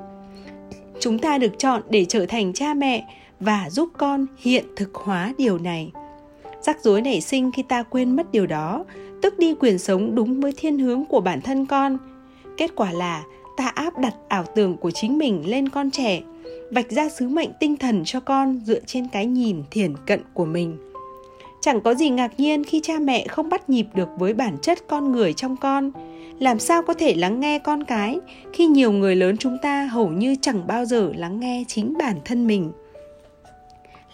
Chúng 1.00 1.18
ta 1.18 1.38
được 1.38 1.58
chọn 1.58 1.82
để 1.90 2.04
trở 2.04 2.26
thành 2.26 2.52
cha 2.52 2.74
mẹ 2.74 3.04
và 3.40 3.70
giúp 3.70 3.88
con 3.98 4.26
hiện 4.38 4.64
thực 4.76 4.94
hóa 4.94 5.34
điều 5.38 5.58
này 5.58 5.90
rắc 6.66 6.80
rối 6.82 7.02
nảy 7.02 7.20
sinh 7.20 7.52
khi 7.52 7.62
ta 7.62 7.82
quên 7.82 8.16
mất 8.16 8.32
điều 8.32 8.46
đó 8.46 8.84
tức 9.22 9.38
đi 9.38 9.54
quyền 9.54 9.78
sống 9.78 10.14
đúng 10.14 10.40
với 10.40 10.52
thiên 10.56 10.78
hướng 10.78 11.04
của 11.04 11.20
bản 11.20 11.40
thân 11.40 11.66
con. 11.66 11.98
Kết 12.56 12.70
quả 12.76 12.92
là, 12.92 13.24
ta 13.56 13.66
áp 13.66 13.98
đặt 13.98 14.14
ảo 14.28 14.44
tưởng 14.54 14.76
của 14.76 14.90
chính 14.90 15.18
mình 15.18 15.42
lên 15.46 15.68
con 15.68 15.90
trẻ, 15.90 16.22
vạch 16.70 16.90
ra 16.90 17.08
sứ 17.08 17.28
mệnh 17.28 17.50
tinh 17.60 17.76
thần 17.76 18.02
cho 18.04 18.20
con 18.20 18.60
dựa 18.64 18.80
trên 18.86 19.08
cái 19.08 19.26
nhìn 19.26 19.62
thiển 19.70 19.94
cận 20.06 20.20
của 20.34 20.44
mình. 20.44 20.76
Chẳng 21.60 21.80
có 21.80 21.94
gì 21.94 22.10
ngạc 22.10 22.40
nhiên 22.40 22.64
khi 22.64 22.80
cha 22.82 22.98
mẹ 22.98 23.26
không 23.28 23.48
bắt 23.48 23.70
nhịp 23.70 23.86
được 23.94 24.08
với 24.18 24.34
bản 24.34 24.56
chất 24.62 24.78
con 24.88 25.12
người 25.12 25.32
trong 25.32 25.56
con. 25.56 25.90
Làm 26.38 26.58
sao 26.58 26.82
có 26.82 26.94
thể 26.94 27.14
lắng 27.14 27.40
nghe 27.40 27.58
con 27.58 27.84
cái 27.84 28.18
khi 28.52 28.66
nhiều 28.66 28.92
người 28.92 29.16
lớn 29.16 29.36
chúng 29.36 29.56
ta 29.62 29.84
hầu 29.84 30.08
như 30.08 30.36
chẳng 30.40 30.66
bao 30.66 30.84
giờ 30.84 31.12
lắng 31.16 31.40
nghe 31.40 31.64
chính 31.68 31.94
bản 31.98 32.16
thân 32.24 32.46
mình? 32.46 32.72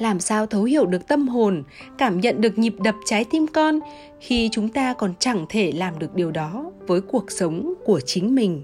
Làm 0.03 0.21
sao 0.21 0.47
thấu 0.47 0.65
hiểu 0.65 0.87
được 0.87 1.09
tâm 1.09 1.29
hồn, 1.29 1.63
cảm 1.99 2.21
nhận 2.21 2.41
được 2.41 2.59
nhịp 2.59 2.75
đập 2.81 2.95
trái 3.07 3.25
tim 3.31 3.47
con 3.47 3.81
khi 4.21 4.49
chúng 4.53 4.69
ta 4.69 4.95
còn 4.95 5.15
chẳng 5.19 5.47
thể 5.49 5.73
làm 5.73 5.99
được 5.99 6.15
điều 6.15 6.31
đó 6.31 6.71
với 6.87 7.01
cuộc 7.01 7.31
sống 7.31 7.75
của 7.85 8.01
chính 8.01 8.35
mình? 8.35 8.63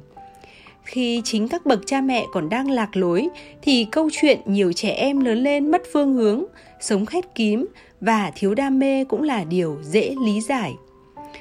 Khi 0.83 1.23
chính 1.25 1.49
các 1.49 1.67
bậc 1.67 1.81
cha 1.87 2.01
mẹ 2.01 2.27
còn 2.33 2.49
đang 2.49 2.71
lạc 2.71 2.97
lối, 2.97 3.29
thì 3.63 3.87
câu 3.93 4.09
chuyện 4.13 4.41
nhiều 4.47 4.73
trẻ 4.73 4.91
em 4.91 5.21
lớn 5.21 5.39
lên 5.39 5.71
mất 5.71 5.83
phương 5.93 6.15
hướng, 6.15 6.45
sống 6.81 7.07
khét 7.07 7.35
kín 7.35 7.65
và 8.01 8.33
thiếu 8.37 8.55
đam 8.55 8.79
mê 8.79 9.05
cũng 9.05 9.23
là 9.23 9.45
điều 9.45 9.79
dễ 9.83 10.15
lý 10.25 10.41
giải. 10.41 10.75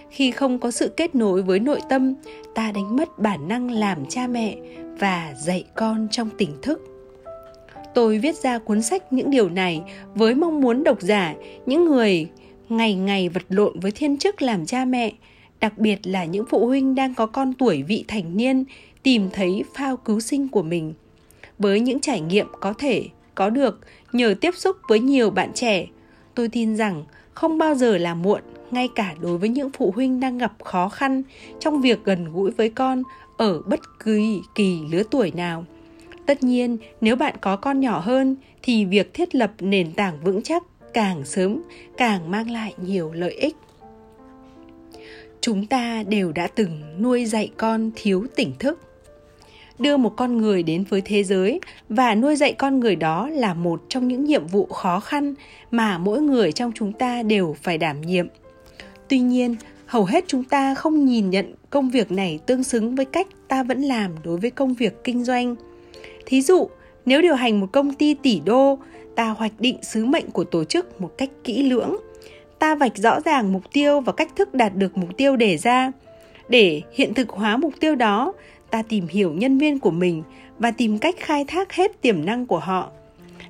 Khi 0.09 0.31
không 0.31 0.59
có 0.59 0.71
sự 0.71 0.93
kết 0.97 1.15
nối 1.15 1.41
với 1.41 1.59
nội 1.59 1.79
tâm, 1.89 2.13
ta 2.55 2.71
đánh 2.71 2.95
mất 2.95 3.19
bản 3.19 3.47
năng 3.47 3.71
làm 3.71 4.05
cha 4.09 4.27
mẹ 4.27 4.55
và 4.99 5.33
dạy 5.45 5.63
con 5.75 6.07
trong 6.11 6.29
tỉnh 6.37 6.61
thức 6.61 6.96
tôi 7.97 8.17
viết 8.17 8.35
ra 8.35 8.57
cuốn 8.57 8.81
sách 8.81 9.13
những 9.13 9.29
điều 9.29 9.49
này 9.49 9.81
với 10.15 10.35
mong 10.35 10.61
muốn 10.61 10.83
độc 10.83 11.01
giả, 11.01 11.35
những 11.65 11.85
người 11.85 12.27
ngày 12.69 12.95
ngày 12.95 13.29
vật 13.29 13.43
lộn 13.49 13.79
với 13.79 13.91
thiên 13.91 14.17
chức 14.17 14.41
làm 14.41 14.65
cha 14.65 14.85
mẹ, 14.85 15.13
đặc 15.59 15.77
biệt 15.77 15.99
là 16.03 16.25
những 16.25 16.45
phụ 16.49 16.65
huynh 16.65 16.95
đang 16.95 17.13
có 17.15 17.25
con 17.25 17.53
tuổi 17.53 17.83
vị 17.83 18.05
thành 18.07 18.37
niên, 18.37 18.63
tìm 19.03 19.29
thấy 19.33 19.63
phao 19.73 19.97
cứu 19.97 20.19
sinh 20.19 20.47
của 20.47 20.61
mình. 20.61 20.93
Với 21.59 21.79
những 21.79 21.99
trải 21.99 22.21
nghiệm 22.21 22.47
có 22.61 22.73
thể, 22.73 23.05
có 23.35 23.49
được, 23.49 23.79
nhờ 24.13 24.35
tiếp 24.41 24.55
xúc 24.55 24.77
với 24.89 24.99
nhiều 24.99 25.29
bạn 25.29 25.51
trẻ, 25.53 25.87
tôi 26.35 26.47
tin 26.47 26.75
rằng 26.75 27.03
không 27.33 27.57
bao 27.57 27.75
giờ 27.75 27.97
là 27.97 28.13
muộn, 28.13 28.41
ngay 28.71 28.89
cả 28.95 29.15
đối 29.21 29.37
với 29.37 29.49
những 29.49 29.69
phụ 29.69 29.91
huynh 29.95 30.19
đang 30.19 30.37
gặp 30.37 30.53
khó 30.63 30.89
khăn 30.89 31.23
trong 31.59 31.81
việc 31.81 31.99
gần 32.03 32.33
gũi 32.33 32.51
với 32.51 32.69
con 32.69 33.03
ở 33.37 33.61
bất 33.61 33.79
kỳ 34.05 34.39
kỳ 34.55 34.79
lứa 34.91 35.03
tuổi 35.11 35.31
nào 35.35 35.65
tất 36.27 36.43
nhiên, 36.43 36.77
nếu 37.01 37.15
bạn 37.15 37.35
có 37.41 37.55
con 37.55 37.79
nhỏ 37.79 37.99
hơn 37.99 38.35
thì 38.61 38.85
việc 38.85 39.13
thiết 39.13 39.35
lập 39.35 39.51
nền 39.59 39.91
tảng 39.91 40.17
vững 40.23 40.41
chắc 40.41 40.63
càng 40.93 41.25
sớm 41.25 41.61
càng 41.97 42.31
mang 42.31 42.51
lại 42.51 42.73
nhiều 42.81 43.11
lợi 43.13 43.33
ích. 43.33 43.55
Chúng 45.41 45.65
ta 45.65 46.03
đều 46.03 46.31
đã 46.31 46.47
từng 46.47 46.81
nuôi 47.01 47.25
dạy 47.25 47.51
con 47.57 47.91
thiếu 47.95 48.25
tỉnh 48.35 48.53
thức. 48.59 48.81
Đưa 49.79 49.97
một 49.97 50.13
con 50.17 50.37
người 50.37 50.63
đến 50.63 50.83
với 50.89 51.01
thế 51.01 51.23
giới 51.23 51.59
và 51.89 52.15
nuôi 52.15 52.35
dạy 52.35 52.53
con 52.53 52.79
người 52.79 52.95
đó 52.95 53.29
là 53.29 53.53
một 53.53 53.83
trong 53.89 54.07
những 54.07 54.23
nhiệm 54.23 54.47
vụ 54.47 54.65
khó 54.65 54.99
khăn 54.99 55.33
mà 55.71 55.97
mỗi 55.97 56.21
người 56.21 56.51
trong 56.51 56.71
chúng 56.75 56.93
ta 56.93 57.23
đều 57.23 57.55
phải 57.61 57.77
đảm 57.77 58.01
nhiệm. 58.01 58.27
Tuy 59.07 59.19
nhiên, 59.19 59.55
hầu 59.85 60.05
hết 60.05 60.23
chúng 60.27 60.43
ta 60.43 60.75
không 60.75 61.05
nhìn 61.05 61.29
nhận 61.29 61.53
công 61.69 61.89
việc 61.89 62.11
này 62.11 62.39
tương 62.45 62.63
xứng 62.63 62.95
với 62.95 63.05
cách 63.05 63.27
ta 63.47 63.63
vẫn 63.63 63.81
làm 63.81 64.11
đối 64.23 64.37
với 64.37 64.49
công 64.49 64.73
việc 64.73 65.03
kinh 65.03 65.23
doanh 65.23 65.55
thí 66.27 66.41
dụ, 66.41 66.69
nếu 67.05 67.21
điều 67.21 67.35
hành 67.35 67.59
một 67.59 67.67
công 67.71 67.93
ty 67.93 68.13
tỷ 68.13 68.41
đô, 68.45 68.77
ta 69.15 69.29
hoạch 69.29 69.59
định 69.59 69.77
sứ 69.83 70.05
mệnh 70.05 70.31
của 70.31 70.43
tổ 70.43 70.63
chức 70.63 71.01
một 71.01 71.11
cách 71.17 71.29
kỹ 71.43 71.63
lưỡng. 71.63 71.95
Ta 72.59 72.75
vạch 72.75 72.97
rõ 72.97 73.19
ràng 73.21 73.53
mục 73.53 73.63
tiêu 73.73 73.99
và 73.99 74.13
cách 74.13 74.35
thức 74.35 74.53
đạt 74.53 74.75
được 74.75 74.97
mục 74.97 75.17
tiêu 75.17 75.35
đề 75.35 75.57
ra. 75.57 75.91
Để 76.49 76.81
hiện 76.93 77.13
thực 77.13 77.29
hóa 77.29 77.57
mục 77.57 77.73
tiêu 77.79 77.95
đó, 77.95 78.33
ta 78.71 78.81
tìm 78.81 79.07
hiểu 79.07 79.33
nhân 79.33 79.57
viên 79.57 79.79
của 79.79 79.91
mình 79.91 80.23
và 80.59 80.71
tìm 80.71 80.97
cách 80.97 81.15
khai 81.19 81.45
thác 81.47 81.73
hết 81.73 82.01
tiềm 82.01 82.25
năng 82.25 82.45
của 82.45 82.59
họ. 82.59 82.89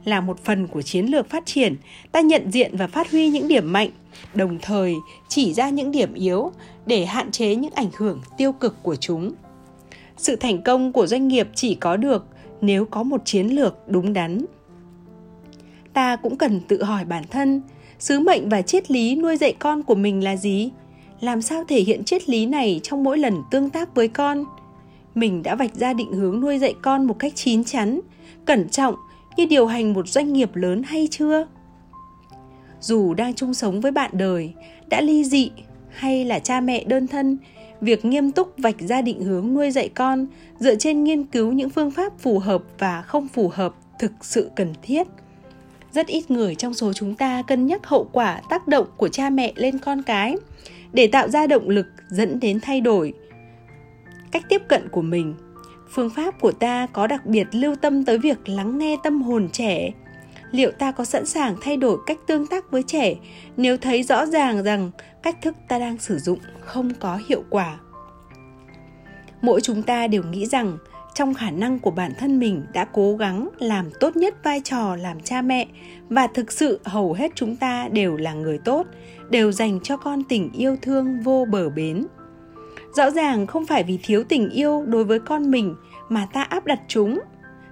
Là 0.03 0.22
một 0.22 0.43
phần 0.43 0.67
của 0.67 0.81
chiến 0.81 1.05
lược 1.05 1.29
phát 1.29 1.46
triển, 1.46 1.75
ta 2.12 2.22
nhận 2.22 2.51
diện 2.51 2.77
và 2.77 2.88
phát 2.88 3.12
huy 3.12 3.29
những 3.29 3.48
điểm 3.48 3.74
mạnh, 3.74 3.89
đồng 4.34 4.57
thời 4.62 4.96
chỉ 5.27 5.53
ra 5.53 5.69
những 5.69 5.91
điểm 5.91 6.13
yếu 6.13 6.51
để 6.86 7.05
hạn 7.05 7.31
chế 7.31 7.55
những 7.55 7.74
ảnh 7.75 7.89
hưởng 7.98 8.22
tiêu 8.38 8.51
cực 8.51 8.84
của 8.84 8.96
chúng. 8.96 9.34
Sự 10.17 10.36
thành 10.36 10.62
công 10.62 10.91
của 10.91 11.07
doanh 11.07 11.27
nghiệp 11.27 11.48
chỉ 11.55 11.75
có 11.75 11.98
được 11.98 12.25
nếu 12.62 12.86
có 12.86 13.04
một 13.04 13.22
chiến 13.26 13.48
lược 13.48 13.76
đúng 13.88 14.14
đắn. 14.14 14.46
Ta 15.94 16.16
cũng 16.16 16.38
cần 16.38 16.62
tự 16.68 16.84
hỏi 16.84 17.06
bản 17.06 17.24
thân, 17.30 17.62
sứ 18.00 18.20
mệnh 18.20 18.50
và 18.50 18.62
triết 18.62 18.92
lý 18.92 19.16
nuôi 19.16 19.38
dạy 19.38 19.56
con 19.60 19.84
của 19.84 19.96
mình 19.96 20.24
là 20.24 20.36
gì? 20.36 20.72
Làm 21.20 21.42
sao 21.42 21.64
thể 21.68 21.80
hiện 21.80 22.04
triết 22.04 22.30
lý 22.30 22.46
này 22.46 22.80
trong 22.84 23.04
mỗi 23.04 23.18
lần 23.18 23.42
tương 23.52 23.70
tác 23.70 23.96
với 23.96 24.08
con? 24.08 24.44
Mình 25.16 25.44
đã 25.44 25.56
vạch 25.56 25.76
ra 25.76 25.94
định 25.94 26.12
hướng 26.14 26.42
nuôi 26.42 26.60
dạy 26.60 26.76
con 26.82 27.06
một 27.06 27.20
cách 27.20 27.34
chín 27.36 27.64
chắn, 27.64 28.00
cẩn 28.46 28.70
trọng 28.70 28.96
như 29.38 29.46
điều 29.46 29.68
hành 29.68 29.94
một 29.94 30.08
doanh 30.08 30.34
nghiệp 30.34 30.56
lớn 30.56 30.84
hay 30.86 31.08
chưa? 31.12 31.48
Dù 32.80 33.14
đang 33.14 33.34
chung 33.34 33.54
sống 33.54 33.82
với 33.82 33.92
bạn 33.92 34.12
đời, 34.14 34.54
đã 34.88 35.02
ly 35.02 35.24
dị 35.24 35.52
hay 35.90 36.26
là 36.26 36.40
cha 36.40 36.60
mẹ 36.60 36.84
đơn 36.84 37.08
thân 37.08 37.38
việc 37.81 38.05
nghiêm 38.05 38.31
túc 38.31 38.53
vạch 38.57 38.79
ra 38.79 39.01
định 39.01 39.24
hướng 39.24 39.53
nuôi 39.53 39.72
dạy 39.72 39.89
con 39.89 40.27
dựa 40.60 40.75
trên 40.75 41.03
nghiên 41.03 41.24
cứu 41.24 41.51
những 41.51 41.69
phương 41.69 41.91
pháp 41.91 42.19
phù 42.19 42.39
hợp 42.39 42.63
và 42.79 43.01
không 43.01 43.27
phù 43.27 43.50
hợp 43.53 43.74
thực 44.00 44.12
sự 44.22 44.50
cần 44.55 44.74
thiết. 44.81 45.07
Rất 45.91 46.07
ít 46.07 46.31
người 46.31 46.55
trong 46.55 46.74
số 46.74 46.93
chúng 46.93 47.15
ta 47.15 47.41
cân 47.48 47.67
nhắc 47.67 47.86
hậu 47.86 48.10
quả 48.12 48.41
tác 48.50 48.67
động 48.67 48.88
của 48.98 49.07
cha 49.07 49.29
mẹ 49.29 49.53
lên 49.55 49.79
con 49.79 50.03
cái 50.03 50.36
để 50.93 51.07
tạo 51.07 51.27
ra 51.27 51.48
động 51.48 51.69
lực 51.69 51.86
dẫn 52.10 52.39
đến 52.39 52.60
thay 52.62 52.81
đổi. 52.81 53.13
Cách 54.31 54.43
tiếp 54.50 54.62
cận 54.67 54.89
của 54.89 55.01
mình, 55.01 55.36
phương 55.89 56.10
pháp 56.10 56.39
của 56.39 56.51
ta 56.51 56.88
có 56.93 57.07
đặc 57.07 57.25
biệt 57.25 57.48
lưu 57.51 57.75
tâm 57.75 58.05
tới 58.05 58.17
việc 58.17 58.50
lắng 58.50 58.77
nghe 58.77 58.98
tâm 59.03 59.22
hồn 59.22 59.50
trẻ. 59.51 59.91
Liệu 60.51 60.72
ta 60.72 60.91
có 60.91 61.05
sẵn 61.05 61.25
sàng 61.25 61.55
thay 61.62 61.77
đổi 61.77 61.98
cách 62.05 62.17
tương 62.27 62.48
tác 62.48 62.72
với 62.72 62.84
trẻ 62.84 63.15
nếu 63.57 63.77
thấy 63.77 64.03
rõ 64.03 64.25
ràng 64.25 64.63
rằng 64.63 64.91
cách 65.27 65.41
thức 65.41 65.55
ta 65.67 65.79
đang 65.79 65.98
sử 65.98 66.19
dụng 66.19 66.39
không 66.60 66.91
có 67.00 67.19
hiệu 67.27 67.43
quả. 67.50 67.77
Mỗi 69.41 69.62
chúng 69.62 69.84
ta 69.84 70.07
đều 70.07 70.24
nghĩ 70.24 70.46
rằng 70.46 70.77
trong 71.13 71.34
khả 71.34 71.51
năng 71.51 71.79
của 71.79 71.91
bản 71.91 72.12
thân 72.19 72.39
mình 72.39 72.65
đã 72.74 72.86
cố 72.86 73.15
gắng 73.15 73.50
làm 73.60 73.89
tốt 74.00 74.15
nhất 74.15 74.36
vai 74.43 74.62
trò 74.63 74.96
làm 74.96 75.19
cha 75.19 75.41
mẹ 75.41 75.67
và 76.10 76.27
thực 76.27 76.51
sự 76.51 76.79
hầu 76.84 77.13
hết 77.13 77.31
chúng 77.36 77.55
ta 77.55 77.88
đều 77.91 78.17
là 78.17 78.34
người 78.34 78.57
tốt, 78.57 78.88
đều 79.29 79.51
dành 79.51 79.79
cho 79.84 79.98
con 79.98 80.24
tình 80.24 80.51
yêu 80.51 80.77
thương 80.81 81.19
vô 81.24 81.46
bờ 81.51 81.69
bến. 81.69 82.05
Rõ 82.96 83.12
ràng 83.12 83.48
không 83.48 83.65
phải 83.65 83.84
vì 83.84 84.00
thiếu 84.03 84.24
tình 84.29 84.50
yêu 84.50 84.86
đối 84.88 85.03
với 85.03 85.19
con 85.19 85.51
mình 85.51 85.75
mà 86.10 86.27
ta 86.34 86.43
áp 86.43 86.65
đặt 86.65 86.79
chúng. 86.88 87.19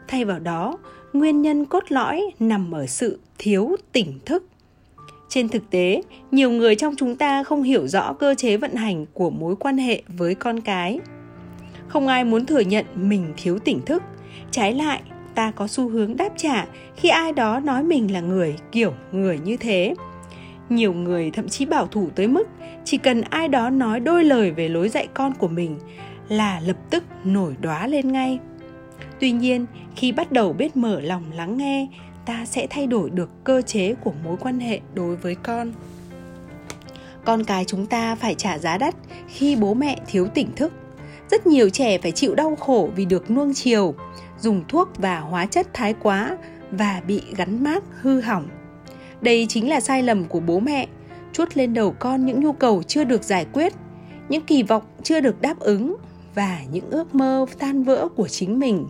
Thay 0.07 0.25
vào 0.25 0.39
đó, 0.39 0.77
nguyên 1.13 1.41
nhân 1.41 1.65
cốt 1.65 1.83
lõi 1.89 2.21
nằm 2.39 2.71
ở 2.71 2.88
sự 2.88 3.19
thiếu 3.38 3.75
tỉnh 3.91 4.19
thức 4.25 4.43
trên 5.29 5.50
thực 5.50 5.70
tế, 5.70 6.01
nhiều 6.32 6.51
người 6.51 6.75
trong 6.75 6.96
chúng 6.98 7.15
ta 7.15 7.44
không 7.44 7.63
hiểu 7.63 7.88
rõ 7.88 8.13
cơ 8.13 8.36
chế 8.38 8.58
vận 8.58 8.75
hành 8.75 9.05
của 9.13 9.29
mối 9.29 9.55
quan 9.55 9.77
hệ 9.77 10.01
với 10.08 10.36
con 10.36 10.62
cái. 10.62 11.00
Không 11.88 12.08
ai 12.08 12.24
muốn 12.24 12.46
thừa 12.46 12.60
nhận 12.60 12.86
mình 12.96 13.34
thiếu 13.38 13.60
tỉnh 13.60 13.82
thức. 13.86 14.03
Trái 14.51 14.74
lại, 14.74 15.01
ta 15.36 15.51
có 15.51 15.67
xu 15.67 15.89
hướng 15.89 16.17
đáp 16.17 16.29
trả 16.38 16.65
khi 16.96 17.10
ai 17.10 17.32
đó 17.32 17.60
nói 17.60 17.84
mình 17.84 18.13
là 18.13 18.20
người, 18.20 18.55
kiểu 18.72 18.94
người 19.12 19.39
như 19.44 19.58
thế. 19.58 19.96
Nhiều 20.70 20.94
người 20.94 21.32
thậm 21.32 21.50
chí 21.50 21.65
bảo 21.65 21.88
thủ 21.88 22.10
tới 22.15 22.27
mức 22.27 22.48
chỉ 22.84 22.98
cần 22.98 23.22
ai 23.22 23.48
đó 23.48 23.70
nói 23.70 24.00
đôi 24.00 24.24
lời 24.24 24.51
về 24.51 24.70
lối 24.70 24.89
dạy 24.89 25.08
con 25.13 25.34
của 25.34 25.48
mình 25.48 25.77
là 26.29 26.60
lập 26.60 26.77
tức 26.89 27.03
nổi 27.24 27.55
đoá 27.62 27.88
lên 27.88 28.12
ngay. 28.12 28.39
Tuy 29.20 29.32
nhiên, 29.32 29.65
khi 29.96 30.12
bắt 30.12 30.32
đầu 30.32 30.53
biết 30.53 30.77
mở 30.77 31.00
lòng 31.00 31.24
lắng 31.36 31.58
nghe 31.58 31.88
ta 32.25 32.46
sẽ 32.46 32.67
thay 32.70 32.88
đổi 32.88 33.10
được 33.10 33.29
cơ 33.44 33.62
chế 33.62 33.94
của 34.03 34.13
mối 34.24 34.38
quan 34.39 34.60
hệ 34.60 34.79
đối 34.94 35.15
với 35.15 35.36
con. 35.36 35.74
Con 37.25 37.44
cái 37.44 37.65
chúng 37.65 37.86
ta 37.86 38.15
phải 38.15 38.36
trả 38.36 38.58
giá 38.58 38.77
đắt 38.77 38.96
khi 39.27 39.55
bố 39.55 39.74
mẹ 39.74 40.00
thiếu 40.08 40.27
tỉnh 40.27 40.55
thức. 40.55 40.74
Rất 41.32 41.48
nhiều 41.48 41.70
trẻ 41.70 41.98
phải 41.98 42.12
chịu 42.12 42.36
đau 42.36 42.55
khổ 42.55 42.89
vì 42.96 43.05
được 43.05 43.32
nuông 43.32 43.53
chiều, 43.53 43.96
dùng 44.39 44.63
thuốc 44.67 44.89
và 44.98 45.20
hóa 45.20 45.46
chất 45.46 45.67
thái 45.74 45.94
quá 46.01 46.38
và 46.72 47.01
bị 47.08 47.22
gắn 47.38 47.63
mác 47.63 47.84
hư 48.01 48.22
hỏng. 48.22 48.48
Đây 49.22 49.46
chính 49.50 49.70
là 49.70 49.79
sai 49.79 50.03
lầm 50.03 50.25
của 50.25 50.39
bố 50.39 50.60
mẹ, 50.60 50.88
chuốt 51.34 51.58
lên 51.58 51.74
đầu 51.74 51.96
con 52.00 52.25
những 52.25 52.39
nhu 52.39 52.53
cầu 52.53 52.84
chưa 52.84 53.03
được 53.03 53.24
giải 53.24 53.46
quyết, 53.53 53.74
những 54.29 54.41
kỳ 54.41 54.63
vọng 54.63 54.84
chưa 55.03 55.20
được 55.20 55.41
đáp 55.41 55.60
ứng 55.60 55.96
và 56.36 56.60
những 56.72 56.89
ước 56.89 57.15
mơ 57.15 57.46
tan 57.60 57.84
vỡ 57.84 58.08
của 58.15 58.27
chính 58.27 58.60
mình. 58.60 58.88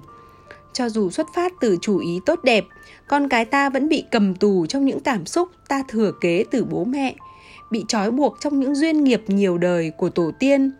Cho 0.74 0.90
dù 0.90 1.10
xuất 1.10 1.28
phát 1.36 1.54
từ 1.62 1.78
chủ 1.82 1.98
ý 1.98 2.20
tốt 2.26 2.40
đẹp 2.44 2.66
con 3.08 3.30
cái 3.30 3.46
ta 3.46 3.70
vẫn 3.70 3.90
bị 3.90 4.04
cầm 4.12 4.36
tù 4.36 4.66
trong 4.66 4.86
những 4.86 5.00
cảm 5.00 5.26
xúc 5.26 5.50
ta 5.68 5.84
thừa 5.88 6.12
kế 6.22 6.44
từ 6.52 6.66
bố 6.66 6.84
mẹ, 6.84 7.16
bị 7.72 7.86
trói 7.88 8.12
buộc 8.12 8.38
trong 8.40 8.60
những 8.60 8.76
duyên 8.76 9.04
nghiệp 9.04 9.24
nhiều 9.28 9.58
đời 9.58 9.92
của 9.98 10.10
tổ 10.10 10.32
tiên. 10.40 10.72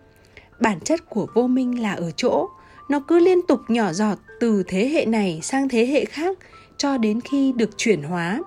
Bản 0.60 0.80
chất 0.80 1.10
của 1.10 1.28
vô 1.34 1.48
minh 1.48 1.82
là 1.82 1.94
ở 1.94 2.12
chỗ, 2.12 2.50
nó 2.90 3.00
cứ 3.08 3.20
liên 3.20 3.42
tục 3.42 3.60
nhỏ 3.68 3.94
giọt 3.94 4.18
từ 4.40 4.64
thế 4.68 4.88
hệ 4.88 5.06
này 5.06 5.40
sang 5.44 5.70
thế 5.70 5.86
hệ 5.86 6.06
khác 6.06 6.38
cho 6.78 6.98
đến 6.98 7.22
khi 7.22 7.52
được 7.52 7.70
chuyển 7.78 8.04
hóa. 8.04 8.42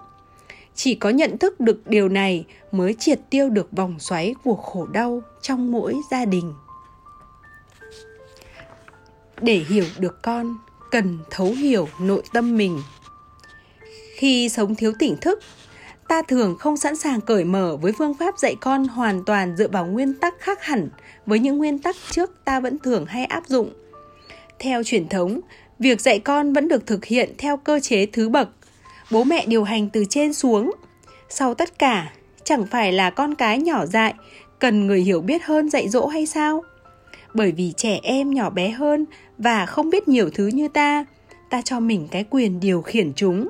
Chỉ 0.75 0.94
có 0.94 1.11
nhận 1.11 1.38
thức 1.38 1.61
được 1.61 1.87
điều 1.87 2.08
này 2.08 2.44
mới 2.73 2.94
triệt 2.94 3.20
tiêu 3.30 3.49
được 3.49 3.73
vòng 3.73 3.99
xoáy 3.99 4.35
của 4.44 4.54
khổ 4.54 4.87
đau 4.87 5.23
trong 5.42 5.73
mỗi 5.73 5.94
gia 6.11 6.25
đình. 6.25 6.52
Để 9.40 9.64
hiểu 9.68 9.85
được 9.99 10.23
con, 10.23 10.56
cần 10.90 11.18
thấu 11.30 11.47
hiểu 11.47 11.88
nội 12.00 12.23
tâm 12.32 12.56
mình 12.56 12.78
khi 14.19 14.49
sống 14.49 14.75
thiếu 14.75 14.93
tỉnh 14.99 15.17
thức. 15.17 15.41
Ta 16.09 16.23
thường 16.23 16.57
không 16.59 16.77
sẵn 16.77 16.97
sàng 16.97 17.21
cởi 17.21 17.45
mở 17.45 17.77
với 17.77 17.93
phương 17.99 18.15
pháp 18.15 18.39
dạy 18.39 18.57
con 18.61 18.89
hoàn 18.89 19.25
toàn 19.25 19.57
dựa 19.57 19.69
vào 19.69 19.87
nguyên 19.87 20.15
tắc 20.15 20.35
khác 20.41 20.63
hẳn 20.63 20.89
với 21.27 21.39
những 21.39 21.59
nguyên 21.59 21.79
tắc 21.79 21.97
trước 22.11 22.45
ta 22.45 22.61
vẫn 22.61 22.79
thường 22.79 23.07
hay 23.07 23.25
áp 23.25 23.47
dụng. 23.47 23.73
Theo 24.59 24.83
truyền 24.83 25.09
thống, 25.09 25.41
việc 25.79 26.01
dạy 26.01 26.19
con 26.19 26.53
vẫn 26.53 26.69
được 26.69 26.87
thực 26.87 27.05
hiện 27.05 27.33
theo 27.39 27.57
cơ 27.57 27.81
chế 27.81 28.07
thứ 28.07 28.29
bậc. 28.29 28.49
Bố 29.11 29.25
mẹ 29.25 29.47
điều 29.47 29.65
hành 29.65 29.89
từ 29.91 30.05
trên 30.11 30.35
xuống. 30.35 30.71
Sau 31.29 31.55
tất 31.55 31.79
cả, 31.79 32.13
chẳng 32.45 32.67
phải 32.67 32.93
là 32.93 33.11
con 33.11 33.35
cái 33.35 33.59
nhỏ 33.59 33.87
dại, 33.87 34.15
cần 34.59 34.87
người 34.87 35.01
hiểu 35.01 35.21
biết 35.21 35.45
hơn 35.45 35.71
dạy 35.71 35.89
dỗ 35.89 36.07
hay 36.07 36.27
sao? 36.27 36.63
Bởi 37.35 37.53
vì 37.53 37.73
trẻ 37.77 38.01
em 38.03 38.35
nhỏ 38.35 38.51
bé 38.51 38.71
hơn 38.71 39.05
và 39.39 39.67
không 39.67 39.91
biết 39.91 40.09
nhiều 40.09 40.31
thứ 40.35 40.47
như 40.47 40.69
ta 40.69 41.05
ta 41.51 41.63
cho 41.63 41.81
mình 41.81 42.09
cái 42.11 42.25
quyền 42.31 42.61
điều 42.61 42.83
khiển 42.83 43.13
chúng 43.17 43.49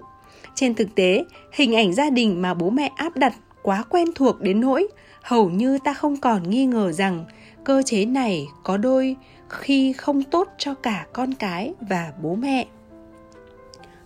trên 0.59 0.75
thực 0.75 0.95
tế, 0.95 1.25
hình 1.53 1.77
ảnh 1.77 1.93
gia 1.93 2.11
đình 2.11 2.43
mà 2.43 2.55
bố 2.55 2.71
mẹ 2.71 2.91
áp 2.97 3.17
đặt 3.17 3.35
quá 3.63 3.85
quen 3.89 4.09
thuộc 4.15 4.41
đến 4.41 4.61
nỗi 4.61 4.89
hầu 5.23 5.51
như 5.51 5.79
ta 5.85 5.95
không 5.95 6.17
còn 6.17 6.51
nghi 6.51 6.67
ngờ 6.67 6.93
rằng 6.93 7.25
cơ 7.65 7.83
chế 7.83 8.05
này 8.05 8.47
có 8.65 8.77
đôi 8.77 9.17
khi 9.49 9.93
không 9.93 10.23
tốt 10.23 10.49
cho 10.59 10.75
cả 10.75 11.07
con 11.13 11.35
cái 11.35 11.73
và 11.81 12.13
bố 12.23 12.35
mẹ. 12.35 12.67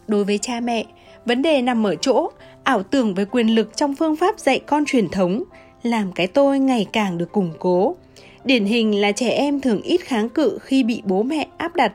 Đối 0.08 0.24
với 0.24 0.38
cha 0.38 0.60
mẹ, 0.60 0.84
vấn 1.24 1.42
đề 1.42 1.62
nằm 1.62 1.86
ở 1.86 1.94
chỗ 1.94 2.30
ảo 2.64 2.82
tưởng 2.82 3.14
về 3.14 3.24
quyền 3.24 3.54
lực 3.54 3.76
trong 3.76 3.94
phương 3.94 4.16
pháp 4.16 4.38
dạy 4.38 4.58
con 4.58 4.84
truyền 4.84 5.08
thống 5.08 5.42
làm 5.82 6.12
cái 6.12 6.26
tôi 6.26 6.58
ngày 6.58 6.86
càng 6.92 7.18
được 7.18 7.32
củng 7.32 7.52
cố. 7.58 7.96
Điển 8.44 8.64
hình 8.64 9.00
là 9.00 9.12
trẻ 9.12 9.28
em 9.28 9.60
thường 9.60 9.82
ít 9.82 10.00
kháng 10.00 10.28
cự 10.28 10.58
khi 10.62 10.84
bị 10.84 11.02
bố 11.04 11.22
mẹ 11.22 11.46
áp 11.56 11.76
đặt 11.76 11.92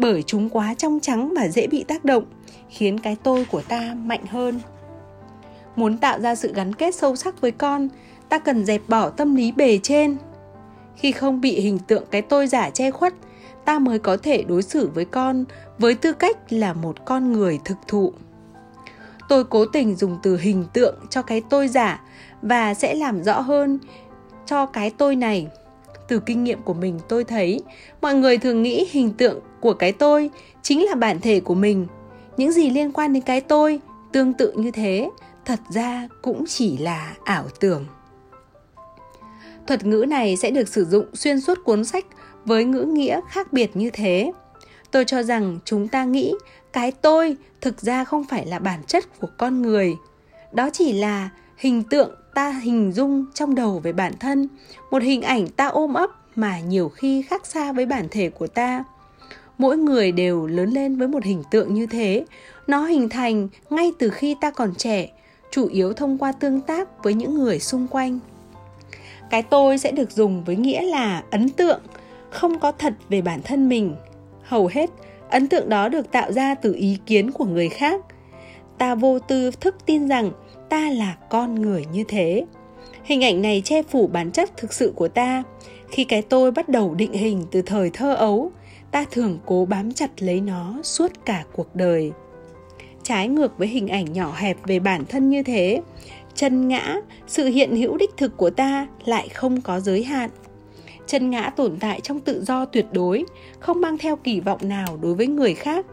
bởi 0.00 0.22
chúng 0.22 0.48
quá 0.48 0.74
trong 0.74 1.00
trắng 1.00 1.34
và 1.36 1.48
dễ 1.48 1.66
bị 1.66 1.84
tác 1.84 2.04
động, 2.04 2.24
khiến 2.68 3.00
cái 3.00 3.16
tôi 3.22 3.46
của 3.50 3.62
ta 3.62 3.94
mạnh 4.04 4.26
hơn. 4.26 4.60
Muốn 5.76 5.98
tạo 5.98 6.20
ra 6.20 6.34
sự 6.34 6.52
gắn 6.54 6.74
kết 6.74 6.94
sâu 6.94 7.16
sắc 7.16 7.40
với 7.40 7.50
con, 7.50 7.88
ta 8.28 8.38
cần 8.38 8.64
dẹp 8.64 8.82
bỏ 8.88 9.08
tâm 9.08 9.34
lý 9.34 9.52
bề 9.52 9.78
trên. 9.82 10.16
Khi 10.96 11.12
không 11.12 11.40
bị 11.40 11.60
hình 11.60 11.78
tượng 11.78 12.04
cái 12.10 12.22
tôi 12.22 12.46
giả 12.46 12.70
che 12.70 12.90
khuất, 12.90 13.14
ta 13.64 13.78
mới 13.78 13.98
có 13.98 14.16
thể 14.16 14.42
đối 14.42 14.62
xử 14.62 14.90
với 14.94 15.04
con 15.04 15.44
với 15.78 15.94
tư 15.94 16.12
cách 16.12 16.52
là 16.52 16.72
một 16.72 17.04
con 17.04 17.32
người 17.32 17.58
thực 17.64 17.78
thụ. 17.88 18.12
Tôi 19.28 19.44
cố 19.44 19.66
tình 19.66 19.96
dùng 19.96 20.18
từ 20.22 20.36
hình 20.36 20.64
tượng 20.72 20.94
cho 21.10 21.22
cái 21.22 21.42
tôi 21.50 21.68
giả 21.68 22.02
và 22.42 22.74
sẽ 22.74 22.94
làm 22.94 23.22
rõ 23.22 23.40
hơn 23.40 23.78
cho 24.46 24.66
cái 24.66 24.90
tôi 24.90 25.16
này. 25.16 25.46
Từ 26.08 26.20
kinh 26.20 26.44
nghiệm 26.44 26.62
của 26.62 26.74
mình 26.74 27.00
tôi 27.08 27.24
thấy, 27.24 27.60
mọi 28.00 28.14
người 28.14 28.38
thường 28.38 28.62
nghĩ 28.62 28.86
hình 28.90 29.12
tượng 29.12 29.40
của 29.60 29.74
cái 29.74 29.92
tôi 29.92 30.30
chính 30.62 30.84
là 30.84 30.94
bản 30.94 31.20
thể 31.20 31.40
của 31.40 31.54
mình. 31.54 31.86
Những 32.36 32.52
gì 32.52 32.70
liên 32.70 32.92
quan 32.92 33.12
đến 33.12 33.22
cái 33.22 33.40
tôi 33.40 33.80
tương 34.12 34.32
tự 34.32 34.52
như 34.56 34.70
thế, 34.70 35.10
thật 35.44 35.60
ra 35.70 36.08
cũng 36.22 36.44
chỉ 36.48 36.78
là 36.78 37.14
ảo 37.24 37.44
tưởng. 37.60 37.86
Thuật 39.66 39.86
ngữ 39.86 40.04
này 40.08 40.36
sẽ 40.36 40.50
được 40.50 40.68
sử 40.68 40.84
dụng 40.84 41.06
xuyên 41.14 41.40
suốt 41.40 41.58
cuốn 41.64 41.84
sách 41.84 42.04
với 42.44 42.64
ngữ 42.64 42.82
nghĩa 42.82 43.20
khác 43.28 43.52
biệt 43.52 43.76
như 43.76 43.90
thế. 43.90 44.32
Tôi 44.90 45.04
cho 45.04 45.22
rằng 45.22 45.58
chúng 45.64 45.88
ta 45.88 46.04
nghĩ 46.04 46.34
cái 46.72 46.92
tôi 46.92 47.36
thực 47.60 47.80
ra 47.80 48.04
không 48.04 48.24
phải 48.24 48.46
là 48.46 48.58
bản 48.58 48.82
chất 48.86 49.20
của 49.20 49.28
con 49.38 49.62
người. 49.62 49.94
Đó 50.52 50.70
chỉ 50.72 50.92
là 50.92 51.28
hình 51.56 51.82
tượng 51.82 52.14
ta 52.34 52.50
hình 52.50 52.92
dung 52.92 53.24
trong 53.34 53.54
đầu 53.54 53.78
về 53.78 53.92
bản 53.92 54.12
thân, 54.20 54.48
một 54.90 55.02
hình 55.02 55.22
ảnh 55.22 55.48
ta 55.48 55.66
ôm 55.66 55.94
ấp 55.94 56.10
mà 56.36 56.60
nhiều 56.60 56.88
khi 56.88 57.22
khác 57.22 57.46
xa 57.46 57.72
với 57.72 57.86
bản 57.86 58.06
thể 58.10 58.30
của 58.30 58.46
ta 58.46 58.84
mỗi 59.60 59.76
người 59.76 60.12
đều 60.12 60.46
lớn 60.46 60.70
lên 60.70 60.96
với 60.96 61.08
một 61.08 61.24
hình 61.24 61.42
tượng 61.50 61.74
như 61.74 61.86
thế. 61.86 62.24
Nó 62.66 62.84
hình 62.84 63.08
thành 63.08 63.48
ngay 63.70 63.92
từ 63.98 64.10
khi 64.10 64.36
ta 64.40 64.50
còn 64.50 64.74
trẻ, 64.74 65.08
chủ 65.50 65.66
yếu 65.66 65.92
thông 65.92 66.18
qua 66.18 66.32
tương 66.32 66.60
tác 66.60 67.04
với 67.04 67.14
những 67.14 67.34
người 67.34 67.58
xung 67.58 67.86
quanh. 67.86 68.18
Cái 69.30 69.42
tôi 69.42 69.78
sẽ 69.78 69.92
được 69.92 70.10
dùng 70.10 70.44
với 70.44 70.56
nghĩa 70.56 70.82
là 70.82 71.22
ấn 71.30 71.48
tượng, 71.48 71.80
không 72.30 72.58
có 72.58 72.72
thật 72.72 72.94
về 73.08 73.20
bản 73.20 73.40
thân 73.44 73.68
mình. 73.68 73.94
Hầu 74.42 74.66
hết, 74.66 74.90
ấn 75.30 75.48
tượng 75.48 75.68
đó 75.68 75.88
được 75.88 76.12
tạo 76.12 76.32
ra 76.32 76.54
từ 76.54 76.74
ý 76.74 76.98
kiến 77.06 77.30
của 77.30 77.44
người 77.44 77.68
khác. 77.68 78.04
Ta 78.78 78.94
vô 78.94 79.18
tư 79.18 79.50
thức 79.50 79.76
tin 79.86 80.08
rằng 80.08 80.30
ta 80.68 80.90
là 80.90 81.16
con 81.30 81.54
người 81.54 81.84
như 81.92 82.04
thế. 82.08 82.46
Hình 83.04 83.24
ảnh 83.24 83.42
này 83.42 83.62
che 83.64 83.82
phủ 83.82 84.06
bản 84.06 84.30
chất 84.30 84.56
thực 84.56 84.72
sự 84.72 84.92
của 84.96 85.08
ta. 85.08 85.42
Khi 85.88 86.04
cái 86.04 86.22
tôi 86.22 86.50
bắt 86.50 86.68
đầu 86.68 86.94
định 86.94 87.12
hình 87.12 87.44
từ 87.50 87.62
thời 87.62 87.90
thơ 87.90 88.14
ấu 88.14 88.52
ta 88.90 89.04
thường 89.10 89.38
cố 89.46 89.64
bám 89.64 89.92
chặt 89.92 90.22
lấy 90.22 90.40
nó 90.40 90.74
suốt 90.82 91.12
cả 91.24 91.44
cuộc 91.52 91.74
đời. 91.74 92.12
Trái 93.02 93.28
ngược 93.28 93.58
với 93.58 93.68
hình 93.68 93.88
ảnh 93.88 94.12
nhỏ 94.12 94.32
hẹp 94.36 94.56
về 94.66 94.78
bản 94.80 95.04
thân 95.08 95.28
như 95.28 95.42
thế, 95.42 95.82
chân 96.34 96.68
ngã, 96.68 96.96
sự 97.26 97.46
hiện 97.46 97.76
hữu 97.76 97.96
đích 97.96 98.16
thực 98.16 98.36
của 98.36 98.50
ta 98.50 98.86
lại 99.04 99.28
không 99.28 99.60
có 99.60 99.80
giới 99.80 100.04
hạn. 100.04 100.30
Chân 101.06 101.30
ngã 101.30 101.50
tồn 101.56 101.76
tại 101.80 102.00
trong 102.00 102.20
tự 102.20 102.44
do 102.44 102.64
tuyệt 102.64 102.86
đối, 102.92 103.24
không 103.58 103.80
mang 103.80 103.98
theo 103.98 104.16
kỳ 104.16 104.40
vọng 104.40 104.60
nào 104.62 104.98
đối 105.02 105.14
với 105.14 105.26
người 105.26 105.54
khác. 105.54 105.86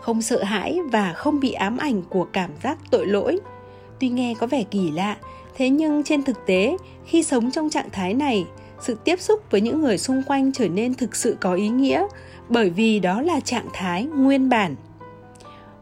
Không 0.00 0.22
sợ 0.22 0.42
hãi 0.42 0.78
và 0.92 1.12
không 1.12 1.40
bị 1.40 1.52
ám 1.52 1.76
ảnh 1.76 2.02
của 2.02 2.24
cảm 2.32 2.50
giác 2.62 2.78
tội 2.90 3.06
lỗi. 3.06 3.38
Tuy 4.00 4.08
nghe 4.08 4.34
có 4.40 4.46
vẻ 4.46 4.62
kỳ 4.70 4.90
lạ, 4.90 5.16
thế 5.56 5.68
nhưng 5.68 6.02
trên 6.02 6.22
thực 6.22 6.46
tế, 6.46 6.76
khi 7.04 7.22
sống 7.22 7.50
trong 7.50 7.70
trạng 7.70 7.90
thái 7.92 8.14
này 8.14 8.46
sự 8.80 8.96
tiếp 9.04 9.20
xúc 9.20 9.42
với 9.50 9.60
những 9.60 9.80
người 9.80 9.98
xung 9.98 10.22
quanh 10.22 10.52
trở 10.52 10.68
nên 10.68 10.94
thực 10.94 11.16
sự 11.16 11.36
có 11.40 11.54
ý 11.54 11.68
nghĩa, 11.68 12.06
bởi 12.48 12.70
vì 12.70 13.00
đó 13.00 13.20
là 13.20 13.40
trạng 13.40 13.68
thái 13.72 14.04
nguyên 14.04 14.48
bản. 14.48 14.76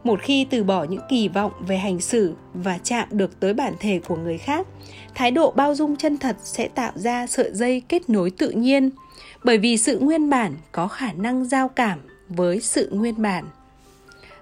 Một 0.03 0.19
khi 0.21 0.45
từ 0.49 0.63
bỏ 0.63 0.83
những 0.83 1.01
kỳ 1.09 1.27
vọng 1.27 1.51
về 1.67 1.77
hành 1.77 1.99
xử 1.99 2.33
và 2.53 2.77
chạm 2.77 3.07
được 3.11 3.39
tới 3.39 3.53
bản 3.53 3.73
thể 3.79 3.99
của 4.07 4.15
người 4.15 4.37
khác, 4.37 4.67
thái 5.15 5.31
độ 5.31 5.51
bao 5.51 5.75
dung 5.75 5.95
chân 5.95 6.17
thật 6.17 6.35
sẽ 6.43 6.67
tạo 6.67 6.91
ra 6.95 7.27
sợi 7.27 7.51
dây 7.53 7.81
kết 7.89 8.09
nối 8.09 8.29
tự 8.29 8.49
nhiên, 8.49 8.89
bởi 9.43 9.57
vì 9.57 9.77
sự 9.77 9.99
nguyên 9.99 10.29
bản 10.29 10.53
có 10.71 10.87
khả 10.87 11.11
năng 11.11 11.45
giao 11.45 11.67
cảm 11.67 11.99
với 12.29 12.59
sự 12.59 12.89
nguyên 12.91 13.21
bản. 13.21 13.45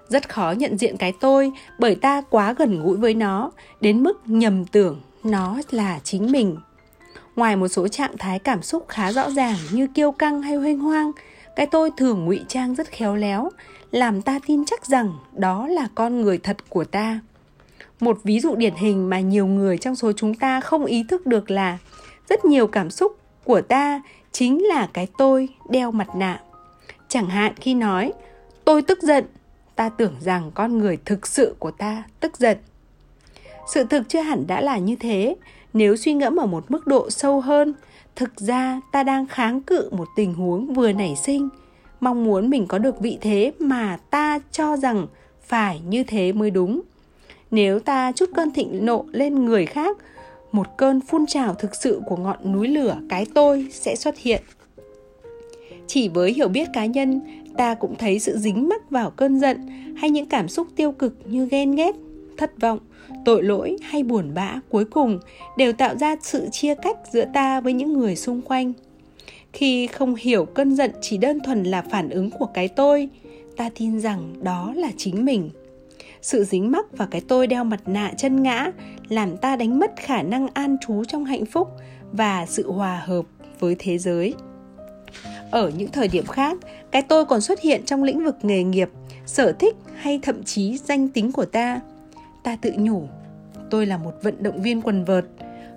Rất 0.08 0.28
khó 0.28 0.54
nhận 0.56 0.78
diện 0.78 0.96
cái 0.96 1.12
tôi, 1.20 1.52
bởi 1.78 1.94
ta 1.94 2.22
quá 2.30 2.54
gần 2.58 2.82
gũi 2.82 2.96
với 2.96 3.14
nó, 3.14 3.50
đến 3.80 4.02
mức 4.02 4.20
nhầm 4.26 4.64
tưởng 4.64 5.00
nó 5.24 5.58
là 5.70 6.00
chính 6.04 6.32
mình 6.32 6.56
ngoài 7.36 7.56
một 7.56 7.68
số 7.68 7.88
trạng 7.88 8.18
thái 8.18 8.38
cảm 8.38 8.62
xúc 8.62 8.84
khá 8.88 9.12
rõ 9.12 9.30
ràng 9.30 9.56
như 9.72 9.86
kiêu 9.86 10.12
căng 10.12 10.42
hay 10.42 10.56
huênh 10.56 10.78
hoang, 10.78 11.12
cái 11.56 11.66
tôi 11.66 11.90
thường 11.96 12.24
ngụy 12.24 12.40
trang 12.48 12.74
rất 12.74 12.88
khéo 12.88 13.16
léo, 13.16 13.50
làm 13.90 14.22
ta 14.22 14.38
tin 14.46 14.64
chắc 14.64 14.86
rằng 14.86 15.12
đó 15.32 15.66
là 15.66 15.88
con 15.94 16.20
người 16.20 16.38
thật 16.38 16.56
của 16.68 16.84
ta. 16.84 17.20
Một 18.00 18.18
ví 18.24 18.40
dụ 18.40 18.54
điển 18.54 18.74
hình 18.74 19.10
mà 19.10 19.20
nhiều 19.20 19.46
người 19.46 19.78
trong 19.78 19.96
số 19.96 20.12
chúng 20.12 20.34
ta 20.34 20.60
không 20.60 20.84
ý 20.84 21.04
thức 21.08 21.26
được 21.26 21.50
là 21.50 21.78
rất 22.28 22.44
nhiều 22.44 22.66
cảm 22.66 22.90
xúc 22.90 23.16
của 23.44 23.60
ta 23.60 24.02
chính 24.32 24.64
là 24.64 24.88
cái 24.92 25.08
tôi 25.18 25.48
đeo 25.70 25.90
mặt 25.90 26.08
nạ. 26.16 26.40
Chẳng 27.08 27.26
hạn 27.26 27.52
khi 27.56 27.74
nói, 27.74 28.12
tôi 28.64 28.82
tức 28.82 29.02
giận 29.02 29.24
ta 29.76 29.88
tưởng 29.88 30.14
rằng 30.20 30.50
con 30.54 30.78
người 30.78 30.98
thực 31.04 31.26
sự 31.26 31.56
của 31.58 31.70
ta 31.70 32.02
tức 32.20 32.38
giận. 32.38 32.58
Sự 33.74 33.84
thực 33.84 34.08
chưa 34.08 34.20
hẳn 34.20 34.46
đã 34.46 34.60
là 34.60 34.78
như 34.78 34.96
thế 34.96 35.36
nếu 35.76 35.96
suy 35.96 36.12
ngẫm 36.14 36.36
ở 36.36 36.46
một 36.46 36.64
mức 36.68 36.86
độ 36.86 37.10
sâu 37.10 37.40
hơn, 37.40 37.74
thực 38.16 38.40
ra 38.40 38.80
ta 38.92 39.02
đang 39.02 39.26
kháng 39.26 39.60
cự 39.60 39.88
một 39.92 40.08
tình 40.16 40.34
huống 40.34 40.74
vừa 40.74 40.92
nảy 40.92 41.16
sinh. 41.16 41.48
Mong 42.00 42.24
muốn 42.24 42.50
mình 42.50 42.66
có 42.66 42.78
được 42.78 43.00
vị 43.00 43.18
thế 43.20 43.52
mà 43.58 43.98
ta 44.10 44.38
cho 44.52 44.76
rằng 44.76 45.06
phải 45.46 45.80
như 45.88 46.04
thế 46.04 46.32
mới 46.32 46.50
đúng. 46.50 46.82
Nếu 47.50 47.78
ta 47.78 48.12
chút 48.12 48.30
cơn 48.34 48.50
thịnh 48.50 48.86
nộ 48.86 49.04
lên 49.12 49.44
người 49.44 49.66
khác, 49.66 49.96
một 50.52 50.66
cơn 50.76 51.00
phun 51.00 51.26
trào 51.26 51.54
thực 51.54 51.74
sự 51.74 52.00
của 52.06 52.16
ngọn 52.16 52.52
núi 52.52 52.68
lửa 52.68 52.96
cái 53.08 53.26
tôi 53.34 53.66
sẽ 53.70 53.96
xuất 53.96 54.18
hiện. 54.18 54.42
Chỉ 55.86 56.08
với 56.08 56.32
hiểu 56.32 56.48
biết 56.48 56.68
cá 56.72 56.86
nhân, 56.86 57.20
ta 57.56 57.74
cũng 57.74 57.94
thấy 57.98 58.18
sự 58.18 58.36
dính 58.36 58.68
mắc 58.68 58.90
vào 58.90 59.10
cơn 59.10 59.40
giận 59.40 59.68
hay 59.96 60.10
những 60.10 60.26
cảm 60.26 60.48
xúc 60.48 60.66
tiêu 60.76 60.92
cực 60.92 61.14
như 61.24 61.48
ghen 61.50 61.74
ghét, 61.74 61.94
thất 62.36 62.60
vọng 62.60 62.78
tội 63.26 63.42
lỗi 63.42 63.76
hay 63.82 64.02
buồn 64.02 64.34
bã 64.34 64.60
cuối 64.68 64.84
cùng 64.84 65.18
đều 65.56 65.72
tạo 65.72 65.96
ra 65.96 66.16
sự 66.22 66.48
chia 66.52 66.74
cách 66.74 66.96
giữa 67.12 67.24
ta 67.34 67.60
với 67.60 67.72
những 67.72 67.92
người 67.92 68.16
xung 68.16 68.42
quanh. 68.42 68.72
Khi 69.52 69.86
không 69.86 70.14
hiểu 70.14 70.44
cơn 70.44 70.76
giận 70.76 70.90
chỉ 71.00 71.16
đơn 71.16 71.38
thuần 71.44 71.64
là 71.64 71.82
phản 71.82 72.10
ứng 72.10 72.30
của 72.30 72.46
cái 72.46 72.68
tôi, 72.68 73.08
ta 73.56 73.70
tin 73.78 74.00
rằng 74.00 74.34
đó 74.42 74.72
là 74.76 74.90
chính 74.96 75.24
mình. 75.24 75.50
Sự 76.22 76.44
dính 76.44 76.70
mắc 76.70 76.86
vào 76.98 77.08
cái 77.10 77.20
tôi 77.28 77.46
đeo 77.46 77.64
mặt 77.64 77.80
nạ 77.86 78.12
chân 78.16 78.42
ngã 78.42 78.70
làm 79.08 79.36
ta 79.36 79.56
đánh 79.56 79.78
mất 79.78 79.92
khả 79.96 80.22
năng 80.22 80.48
an 80.48 80.76
trú 80.86 81.04
trong 81.04 81.24
hạnh 81.24 81.46
phúc 81.46 81.68
và 82.12 82.46
sự 82.46 82.72
hòa 82.72 83.02
hợp 83.04 83.26
với 83.60 83.76
thế 83.78 83.98
giới. 83.98 84.34
Ở 85.50 85.72
những 85.78 85.90
thời 85.92 86.08
điểm 86.08 86.26
khác, 86.26 86.58
cái 86.90 87.02
tôi 87.02 87.24
còn 87.24 87.40
xuất 87.40 87.60
hiện 87.60 87.84
trong 87.84 88.02
lĩnh 88.02 88.24
vực 88.24 88.36
nghề 88.42 88.62
nghiệp, 88.62 88.88
sở 89.26 89.52
thích 89.52 89.76
hay 89.94 90.18
thậm 90.22 90.42
chí 90.44 90.78
danh 90.78 91.08
tính 91.08 91.32
của 91.32 91.44
ta 91.44 91.80
ta 92.46 92.56
tự 92.62 92.72
nhủ, 92.78 93.02
tôi 93.70 93.86
là 93.86 93.96
một 93.98 94.12
vận 94.22 94.42
động 94.42 94.62
viên 94.62 94.82
quần 94.82 95.04
vợt, 95.04 95.24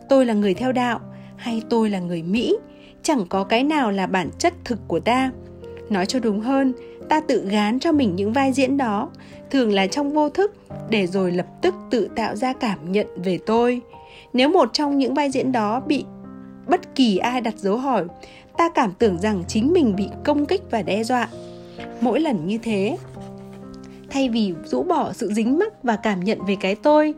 tôi 0.09 0.25
là 0.25 0.33
người 0.33 0.53
theo 0.53 0.71
đạo 0.71 0.99
hay 1.35 1.61
tôi 1.69 1.89
là 1.89 1.99
người 1.99 2.23
mỹ, 2.23 2.57
chẳng 3.03 3.25
có 3.29 3.43
cái 3.43 3.63
nào 3.63 3.91
là 3.91 4.07
bản 4.07 4.29
chất 4.37 4.53
thực 4.65 4.79
của 4.87 4.99
ta. 4.99 5.31
Nói 5.89 6.05
cho 6.05 6.19
đúng 6.19 6.41
hơn, 6.41 6.73
ta 7.09 7.21
tự 7.21 7.45
gán 7.49 7.79
cho 7.79 7.91
mình 7.91 8.15
những 8.15 8.33
vai 8.33 8.53
diễn 8.53 8.77
đó, 8.77 9.09
thường 9.51 9.73
là 9.73 9.87
trong 9.87 10.13
vô 10.13 10.29
thức, 10.29 10.53
để 10.89 11.07
rồi 11.07 11.31
lập 11.31 11.45
tức 11.61 11.75
tự 11.91 12.09
tạo 12.15 12.35
ra 12.35 12.53
cảm 12.53 12.91
nhận 12.91 13.07
về 13.23 13.39
tôi. 13.45 13.81
Nếu 14.33 14.49
một 14.49 14.69
trong 14.73 14.97
những 14.97 15.13
vai 15.13 15.31
diễn 15.31 15.51
đó 15.51 15.79
bị 15.79 16.05
bất 16.67 16.95
kỳ 16.95 17.17
ai 17.17 17.41
đặt 17.41 17.57
dấu 17.57 17.77
hỏi, 17.77 18.05
ta 18.57 18.69
cảm 18.75 18.93
tưởng 18.99 19.19
rằng 19.19 19.43
chính 19.47 19.73
mình 19.73 19.95
bị 19.95 20.09
công 20.23 20.45
kích 20.45 20.61
và 20.71 20.81
đe 20.81 21.03
dọa. 21.03 21.29
Mỗi 22.01 22.19
lần 22.19 22.47
như 22.47 22.57
thế 22.57 22.97
thay 24.09 24.29
vì 24.29 24.53
rũ 24.65 24.83
bỏ 24.83 25.13
sự 25.13 25.31
dính 25.33 25.59
mắc 25.59 25.83
và 25.83 25.95
cảm 25.95 26.19
nhận 26.19 26.45
về 26.45 26.57
cái 26.59 26.75
tôi, 26.75 27.13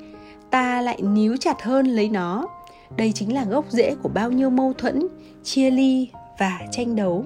ta 0.50 0.82
lại 0.82 1.02
níu 1.02 1.38
chặt 1.38 1.62
hơn 1.62 1.86
lấy 1.86 2.10
nó. 2.10 2.48
Đây 2.98 3.12
chính 3.12 3.34
là 3.34 3.44
gốc 3.44 3.66
rễ 3.70 3.96
của 4.04 4.10
bao 4.10 4.32
nhiêu 4.32 4.50
mâu 4.50 4.74
thuẫn, 4.74 5.08
chia 5.44 5.72
ly 5.72 6.08
và 6.40 6.60
tranh 6.72 6.96
đấu. 6.96 7.26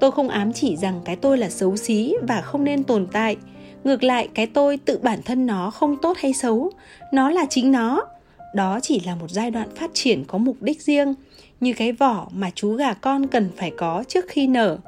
Tôi 0.00 0.10
không 0.10 0.28
ám 0.28 0.52
chỉ 0.52 0.76
rằng 0.76 1.00
cái 1.04 1.16
tôi 1.16 1.38
là 1.38 1.50
xấu 1.50 1.76
xí 1.76 2.14
và 2.28 2.40
không 2.40 2.64
nên 2.64 2.84
tồn 2.84 3.06
tại. 3.12 3.36
Ngược 3.84 4.02
lại, 4.02 4.28
cái 4.34 4.46
tôi 4.46 4.76
tự 4.76 4.98
bản 5.02 5.18
thân 5.24 5.46
nó 5.46 5.70
không 5.70 5.96
tốt 6.02 6.16
hay 6.16 6.32
xấu, 6.32 6.70
nó 7.12 7.30
là 7.30 7.44
chính 7.50 7.72
nó. 7.72 8.06
Đó 8.54 8.78
chỉ 8.82 9.00
là 9.00 9.14
một 9.14 9.30
giai 9.30 9.50
đoạn 9.50 9.68
phát 9.76 9.90
triển 9.94 10.24
có 10.24 10.38
mục 10.38 10.56
đích 10.60 10.82
riêng, 10.82 11.14
như 11.60 11.72
cái 11.72 11.92
vỏ 11.92 12.28
mà 12.32 12.50
chú 12.54 12.74
gà 12.74 12.92
con 12.92 13.26
cần 13.26 13.50
phải 13.56 13.72
có 13.76 14.04
trước 14.08 14.24
khi 14.28 14.46
nở 14.46 14.78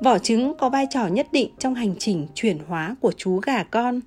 vỏ 0.00 0.18
trứng 0.18 0.54
có 0.58 0.68
vai 0.68 0.86
trò 0.90 1.06
nhất 1.06 1.26
định 1.32 1.50
trong 1.58 1.74
hành 1.74 1.94
trình 1.98 2.26
chuyển 2.34 2.58
hóa 2.68 2.96
của 3.00 3.12
chú 3.16 3.36
gà 3.36 3.62
con. 3.62 4.00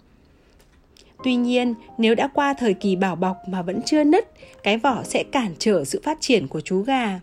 Tuy 1.24 1.36
nhiên, 1.36 1.74
nếu 1.98 2.16
đã 2.16 2.28
qua 2.28 2.54
thời 2.54 2.74
kỳ 2.74 2.96
bảo 2.96 3.16
bọc 3.16 3.38
mà 3.48 3.62
vẫn 3.62 3.82
chưa 3.82 4.04
nứt, 4.04 4.32
cái 4.64 4.78
vỏ 4.78 5.04
sẽ 5.04 5.24
cản 5.24 5.54
trở 5.60 5.86
sự 5.86 6.02
phát 6.04 6.18
triển 6.22 6.48
của 6.48 6.62
chú 6.62 6.82
gà. 6.82 7.20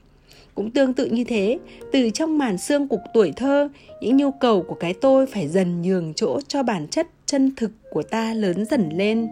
Cũng 0.55 0.71
tương 0.71 0.95
tự 0.95 1.07
như 1.07 1.25
thế, 1.25 1.59
từ 1.93 2.11
trong 2.11 2.39
màn 2.39 2.59
xương 2.59 2.89
cục 2.89 3.01
tuổi 3.15 3.33
thơ, 3.37 3.69
những 4.01 4.17
nhu 4.17 4.31
cầu 4.31 4.63
của 4.63 4.75
cái 4.75 4.95
tôi 4.95 5.27
phải 5.27 5.49
dần 5.49 5.83
nhường 5.83 6.15
chỗ 6.15 6.41
cho 6.49 6.63
bản 6.63 6.87
chất 6.89 7.07
chân 7.27 7.53
thực 7.57 7.71
của 7.91 8.03
ta 8.03 8.35
lớn 8.35 8.65
dần 8.65 8.89
lên. 8.93 9.29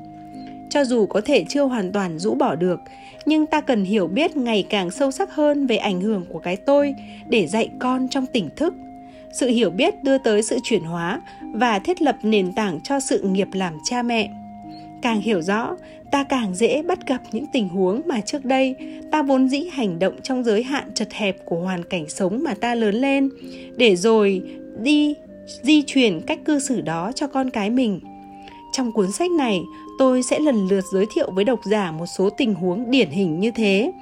Cho 0.71 0.85
dù 0.85 1.07
có 1.07 1.21
thể 1.25 1.45
chưa 1.49 1.63
hoàn 1.63 1.93
toàn 1.93 2.19
rũ 2.19 2.35
bỏ 2.35 2.55
được, 2.55 2.81
nhưng 3.27 3.47
ta 3.47 3.61
cần 3.61 3.85
hiểu 3.85 4.07
biết 4.07 4.37
ngày 4.37 4.67
càng 4.71 4.91
sâu 4.91 5.11
sắc 5.11 5.35
hơn 5.35 5.67
về 5.67 5.77
ảnh 5.77 6.01
hưởng 6.01 6.25
của 6.33 6.39
cái 6.39 6.57
tôi 6.57 6.95
để 7.29 7.47
dạy 7.47 7.71
con 7.81 8.09
trong 8.09 8.27
tỉnh 8.27 8.49
thức 8.57 8.75
sự 9.33 9.49
hiểu 9.49 9.71
biết 9.71 10.05
đưa 10.05 10.19
tới 10.19 10.43
sự 10.43 10.59
chuyển 10.63 10.83
hóa 10.83 11.21
và 11.53 11.79
thiết 11.79 12.03
lập 12.03 12.17
nền 12.23 12.53
tảng 12.53 12.81
cho 12.81 13.01
sự 13.01 13.23
nghiệp 13.23 13.49
làm 13.53 13.75
cha 13.85 14.03
mẹ. 14.03 14.31
Càng 15.03 15.21
hiểu 15.21 15.43
rõ, 15.43 15.77
ta 16.13 16.25
càng 16.25 16.55
dễ 16.55 16.83
bắt 16.83 17.07
gặp 17.07 17.23
những 17.33 17.47
tình 17.53 17.69
huống 17.69 18.01
mà 18.07 18.21
trước 18.21 18.45
đây 18.45 18.75
ta 19.11 19.23
vốn 19.23 19.49
dĩ 19.49 19.63
hành 19.73 19.99
động 19.99 20.15
trong 20.23 20.45
giới 20.45 20.63
hạn 20.63 20.91
chật 20.95 21.13
hẹp 21.13 21.37
của 21.45 21.57
hoàn 21.57 21.85
cảnh 21.85 22.09
sống 22.09 22.43
mà 22.45 22.55
ta 22.55 22.75
lớn 22.75 22.95
lên, 22.95 23.29
để 23.77 23.97
rồi 23.97 24.43
đi, 24.79 25.15
di 25.63 25.83
chuyển 25.83 26.21
cách 26.21 26.39
cư 26.45 26.59
xử 26.59 26.81
đó 26.81 27.13
cho 27.15 27.27
con 27.27 27.51
cái 27.51 27.71
mình. 27.71 28.01
Trong 28.73 28.93
cuốn 28.93 29.13
sách 29.13 29.31
này, 29.31 29.61
tôi 29.99 30.23
sẽ 30.23 30.39
lần 30.39 30.69
lượt 30.69 30.85
giới 30.93 31.07
thiệu 31.15 31.31
với 31.31 31.45
độc 31.45 31.61
giả 31.71 31.93
một 31.93 32.07
số 32.07 32.31
tình 32.31 32.55
huống 32.55 32.91
điển 32.91 33.11
hình 33.11 33.41
như 33.41 33.51
thế, 33.51 33.93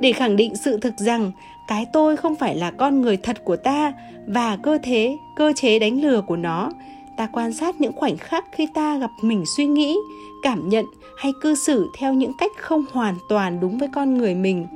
để 0.00 0.12
khẳng 0.12 0.36
định 0.36 0.56
sự 0.56 0.78
thực 0.80 0.98
rằng 0.98 1.32
cái 1.68 1.86
tôi 1.92 2.16
không 2.16 2.36
phải 2.36 2.56
là 2.56 2.70
con 2.70 3.00
người 3.00 3.16
thật 3.16 3.44
của 3.44 3.56
ta 3.56 3.92
và 4.26 4.56
cơ 4.56 4.78
thế, 4.82 5.16
cơ 5.36 5.52
chế 5.56 5.78
đánh 5.78 6.02
lừa 6.02 6.22
của 6.22 6.36
nó. 6.36 6.70
Ta 7.16 7.26
quan 7.32 7.52
sát 7.52 7.80
những 7.80 7.92
khoảnh 7.92 8.16
khắc 8.16 8.44
khi 8.52 8.68
ta 8.74 8.98
gặp 8.98 9.10
mình 9.22 9.44
suy 9.56 9.66
nghĩ, 9.66 9.96
cảm 10.42 10.68
nhận 10.68 10.84
hay 11.16 11.32
cư 11.40 11.54
xử 11.54 11.90
theo 11.98 12.14
những 12.14 12.32
cách 12.38 12.52
không 12.58 12.84
hoàn 12.92 13.14
toàn 13.28 13.60
đúng 13.60 13.78
với 13.78 13.88
con 13.94 14.18
người 14.18 14.34
mình. 14.34 14.66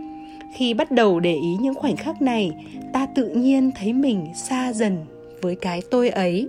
Khi 0.54 0.74
bắt 0.74 0.90
đầu 0.90 1.20
để 1.20 1.34
ý 1.34 1.56
những 1.60 1.74
khoảnh 1.74 1.96
khắc 1.96 2.22
này, 2.22 2.50
ta 2.92 3.06
tự 3.06 3.28
nhiên 3.28 3.70
thấy 3.78 3.92
mình 3.92 4.26
xa 4.34 4.72
dần 4.72 5.04
với 5.42 5.54
cái 5.54 5.82
tôi 5.90 6.08
ấy. 6.08 6.48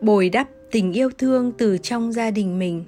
Bồi 0.00 0.28
đắp 0.28 0.48
tình 0.70 0.92
yêu 0.92 1.10
thương 1.18 1.52
từ 1.58 1.78
trong 1.78 2.12
gia 2.12 2.30
đình 2.30 2.58
mình 2.58 2.84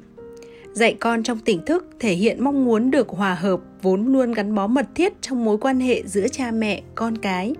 dạy 0.74 0.96
con 1.00 1.22
trong 1.22 1.38
tỉnh 1.38 1.64
thức, 1.66 1.86
thể 2.00 2.14
hiện 2.14 2.44
mong 2.44 2.64
muốn 2.64 2.90
được 2.90 3.08
hòa 3.08 3.34
hợp, 3.34 3.60
vốn 3.82 4.06
luôn 4.12 4.32
gắn 4.32 4.54
bó 4.54 4.66
mật 4.66 4.86
thiết 4.94 5.12
trong 5.20 5.44
mối 5.44 5.58
quan 5.58 5.80
hệ 5.80 6.02
giữa 6.06 6.28
cha 6.28 6.50
mẹ, 6.50 6.82
con 6.94 7.18
cái. 7.18 7.54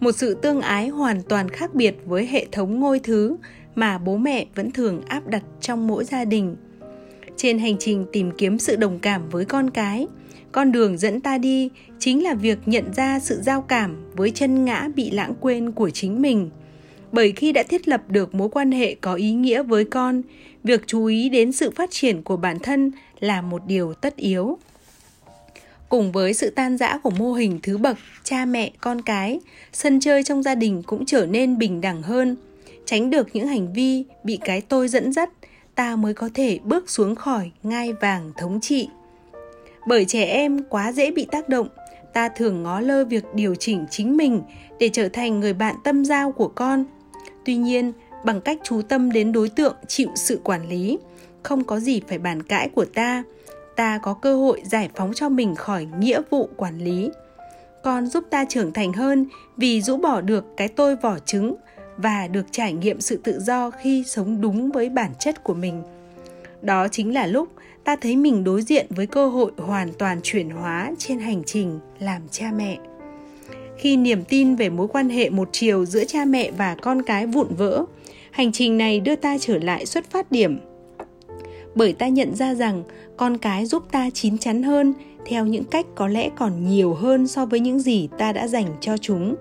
Một 0.00 0.12
sự 0.12 0.34
tương 0.34 0.60
ái 0.60 0.88
hoàn 0.88 1.22
toàn 1.22 1.48
khác 1.48 1.74
biệt 1.74 1.96
với 2.04 2.26
hệ 2.26 2.46
thống 2.52 2.80
ngôi 2.80 2.98
thứ 2.98 3.36
mà 3.74 3.98
bố 3.98 4.16
mẹ 4.16 4.46
vẫn 4.54 4.70
thường 4.70 5.02
áp 5.08 5.26
đặt 5.26 5.42
trong 5.60 5.86
mỗi 5.86 6.04
gia 6.04 6.24
đình. 6.24 6.56
Trên 7.36 7.58
hành 7.58 7.76
trình 7.78 8.06
tìm 8.12 8.30
kiếm 8.38 8.58
sự 8.58 8.76
đồng 8.76 8.98
cảm 8.98 9.28
với 9.28 9.44
con 9.44 9.70
cái, 9.70 10.06
con 10.52 10.72
đường 10.72 10.98
dẫn 10.98 11.20
ta 11.20 11.38
đi 11.38 11.70
chính 11.98 12.22
là 12.22 12.34
việc 12.34 12.58
nhận 12.66 12.92
ra 12.94 13.20
sự 13.20 13.40
giao 13.42 13.62
cảm 13.62 13.96
với 14.16 14.30
chân 14.30 14.64
ngã 14.64 14.88
bị 14.94 15.10
lãng 15.10 15.34
quên 15.40 15.72
của 15.72 15.90
chính 15.90 16.22
mình 16.22 16.50
bởi 17.12 17.32
khi 17.32 17.52
đã 17.52 17.62
thiết 17.62 17.88
lập 17.88 18.02
được 18.08 18.34
mối 18.34 18.48
quan 18.48 18.72
hệ 18.72 18.94
có 18.94 19.14
ý 19.14 19.32
nghĩa 19.32 19.62
với 19.62 19.84
con, 19.84 20.22
việc 20.64 20.86
chú 20.86 21.04
ý 21.04 21.28
đến 21.28 21.52
sự 21.52 21.70
phát 21.70 21.90
triển 21.90 22.22
của 22.22 22.36
bản 22.36 22.58
thân 22.58 22.92
là 23.20 23.42
một 23.42 23.62
điều 23.66 23.94
tất 23.94 24.16
yếu. 24.16 24.58
Cùng 25.88 26.12
với 26.12 26.34
sự 26.34 26.50
tan 26.50 26.76
rã 26.76 26.98
của 26.98 27.10
mô 27.10 27.32
hình 27.32 27.58
thứ 27.62 27.78
bậc, 27.78 27.96
cha 28.24 28.44
mẹ, 28.44 28.70
con 28.80 29.02
cái, 29.02 29.40
sân 29.72 30.00
chơi 30.00 30.22
trong 30.22 30.42
gia 30.42 30.54
đình 30.54 30.82
cũng 30.82 31.06
trở 31.06 31.26
nên 31.26 31.58
bình 31.58 31.80
đẳng 31.80 32.02
hơn. 32.02 32.36
Tránh 32.84 33.10
được 33.10 33.28
những 33.32 33.46
hành 33.46 33.72
vi 33.72 34.04
bị 34.24 34.38
cái 34.44 34.60
tôi 34.60 34.88
dẫn 34.88 35.12
dắt, 35.12 35.30
ta 35.74 35.96
mới 35.96 36.14
có 36.14 36.28
thể 36.34 36.58
bước 36.64 36.90
xuống 36.90 37.14
khỏi 37.14 37.50
ngai 37.62 37.92
vàng 37.92 38.32
thống 38.36 38.60
trị. 38.60 38.88
Bởi 39.86 40.04
trẻ 40.04 40.24
em 40.24 40.62
quá 40.68 40.92
dễ 40.92 41.10
bị 41.10 41.26
tác 41.30 41.48
động, 41.48 41.68
ta 42.12 42.28
thường 42.28 42.62
ngó 42.62 42.80
lơ 42.80 43.04
việc 43.04 43.24
điều 43.34 43.54
chỉnh 43.54 43.86
chính 43.90 44.16
mình 44.16 44.42
để 44.78 44.90
trở 44.92 45.08
thành 45.08 45.40
người 45.40 45.52
bạn 45.52 45.76
tâm 45.84 46.04
giao 46.04 46.32
của 46.32 46.48
con 46.48 46.84
tuy 47.44 47.56
nhiên, 47.56 47.92
bằng 48.24 48.40
cách 48.40 48.58
chú 48.62 48.82
tâm 48.82 49.12
đến 49.12 49.32
đối 49.32 49.48
tượng 49.48 49.76
chịu 49.86 50.08
sự 50.14 50.40
quản 50.44 50.68
lý, 50.68 50.98
không 51.42 51.64
có 51.64 51.80
gì 51.80 52.00
phải 52.08 52.18
bàn 52.18 52.42
cãi 52.42 52.68
của 52.74 52.84
ta. 52.84 53.22
Ta 53.76 53.98
có 54.02 54.14
cơ 54.14 54.36
hội 54.36 54.62
giải 54.64 54.90
phóng 54.94 55.12
cho 55.14 55.28
mình 55.28 55.54
khỏi 55.54 55.86
nghĩa 55.98 56.20
vụ 56.30 56.48
quản 56.56 56.78
lý. 56.78 57.10
Còn 57.82 58.06
giúp 58.06 58.24
ta 58.30 58.44
trưởng 58.48 58.72
thành 58.72 58.92
hơn 58.92 59.26
vì 59.56 59.82
rũ 59.82 59.96
bỏ 59.96 60.20
được 60.20 60.44
cái 60.56 60.68
tôi 60.68 60.96
vỏ 60.96 61.18
trứng 61.18 61.54
và 61.96 62.28
được 62.28 62.46
trải 62.50 62.72
nghiệm 62.72 63.00
sự 63.00 63.20
tự 63.24 63.40
do 63.40 63.70
khi 63.70 64.04
sống 64.06 64.40
đúng 64.40 64.70
với 64.70 64.88
bản 64.88 65.12
chất 65.18 65.44
của 65.44 65.54
mình. 65.54 65.82
Đó 66.62 66.88
chính 66.88 67.14
là 67.14 67.26
lúc 67.26 67.48
ta 67.84 67.96
thấy 67.96 68.16
mình 68.16 68.44
đối 68.44 68.62
diện 68.62 68.86
với 68.90 69.06
cơ 69.06 69.28
hội 69.28 69.52
hoàn 69.56 69.92
toàn 69.92 70.20
chuyển 70.22 70.50
hóa 70.50 70.92
trên 70.98 71.18
hành 71.18 71.42
trình 71.46 71.80
làm 71.98 72.22
cha 72.30 72.52
mẹ 72.56 72.78
khi 73.80 73.96
niềm 73.96 74.24
tin 74.24 74.54
về 74.54 74.68
mối 74.68 74.88
quan 74.88 75.08
hệ 75.08 75.30
một 75.30 75.48
chiều 75.52 75.84
giữa 75.84 76.04
cha 76.04 76.24
mẹ 76.24 76.50
và 76.50 76.74
con 76.74 77.02
cái 77.02 77.26
vụn 77.26 77.46
vỡ. 77.56 77.84
Hành 78.30 78.52
trình 78.52 78.78
này 78.78 79.00
đưa 79.00 79.16
ta 79.16 79.38
trở 79.38 79.58
lại 79.58 79.86
xuất 79.86 80.10
phát 80.10 80.32
điểm. 80.32 80.58
Bởi 81.74 81.92
ta 81.92 82.08
nhận 82.08 82.34
ra 82.34 82.54
rằng 82.54 82.82
con 83.16 83.38
cái 83.38 83.66
giúp 83.66 83.82
ta 83.92 84.10
chín 84.14 84.38
chắn 84.38 84.62
hơn 84.62 84.94
theo 85.26 85.46
những 85.46 85.64
cách 85.64 85.86
có 85.94 86.08
lẽ 86.08 86.30
còn 86.36 86.68
nhiều 86.68 86.94
hơn 86.94 87.26
so 87.26 87.46
với 87.46 87.60
những 87.60 87.80
gì 87.80 88.08
ta 88.18 88.32
đã 88.32 88.48
dành 88.48 88.66
cho 88.80 88.96
chúng. 88.96 89.34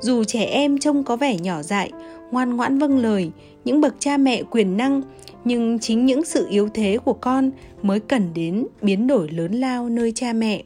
Dù 0.00 0.24
trẻ 0.24 0.44
em 0.44 0.78
trông 0.78 1.04
có 1.04 1.16
vẻ 1.16 1.36
nhỏ 1.38 1.62
dại, 1.62 1.90
ngoan 2.30 2.56
ngoãn 2.56 2.78
vâng 2.78 2.98
lời, 2.98 3.30
những 3.64 3.80
bậc 3.80 3.94
cha 3.98 4.16
mẹ 4.16 4.42
quyền 4.50 4.76
năng, 4.76 5.02
nhưng 5.44 5.78
chính 5.78 6.06
những 6.06 6.24
sự 6.24 6.46
yếu 6.50 6.68
thế 6.74 6.98
của 7.04 7.12
con 7.12 7.50
mới 7.82 8.00
cần 8.00 8.28
đến 8.34 8.66
biến 8.82 9.06
đổi 9.06 9.28
lớn 9.28 9.52
lao 9.52 9.88
nơi 9.88 10.12
cha 10.12 10.32
mẹ 10.32 10.62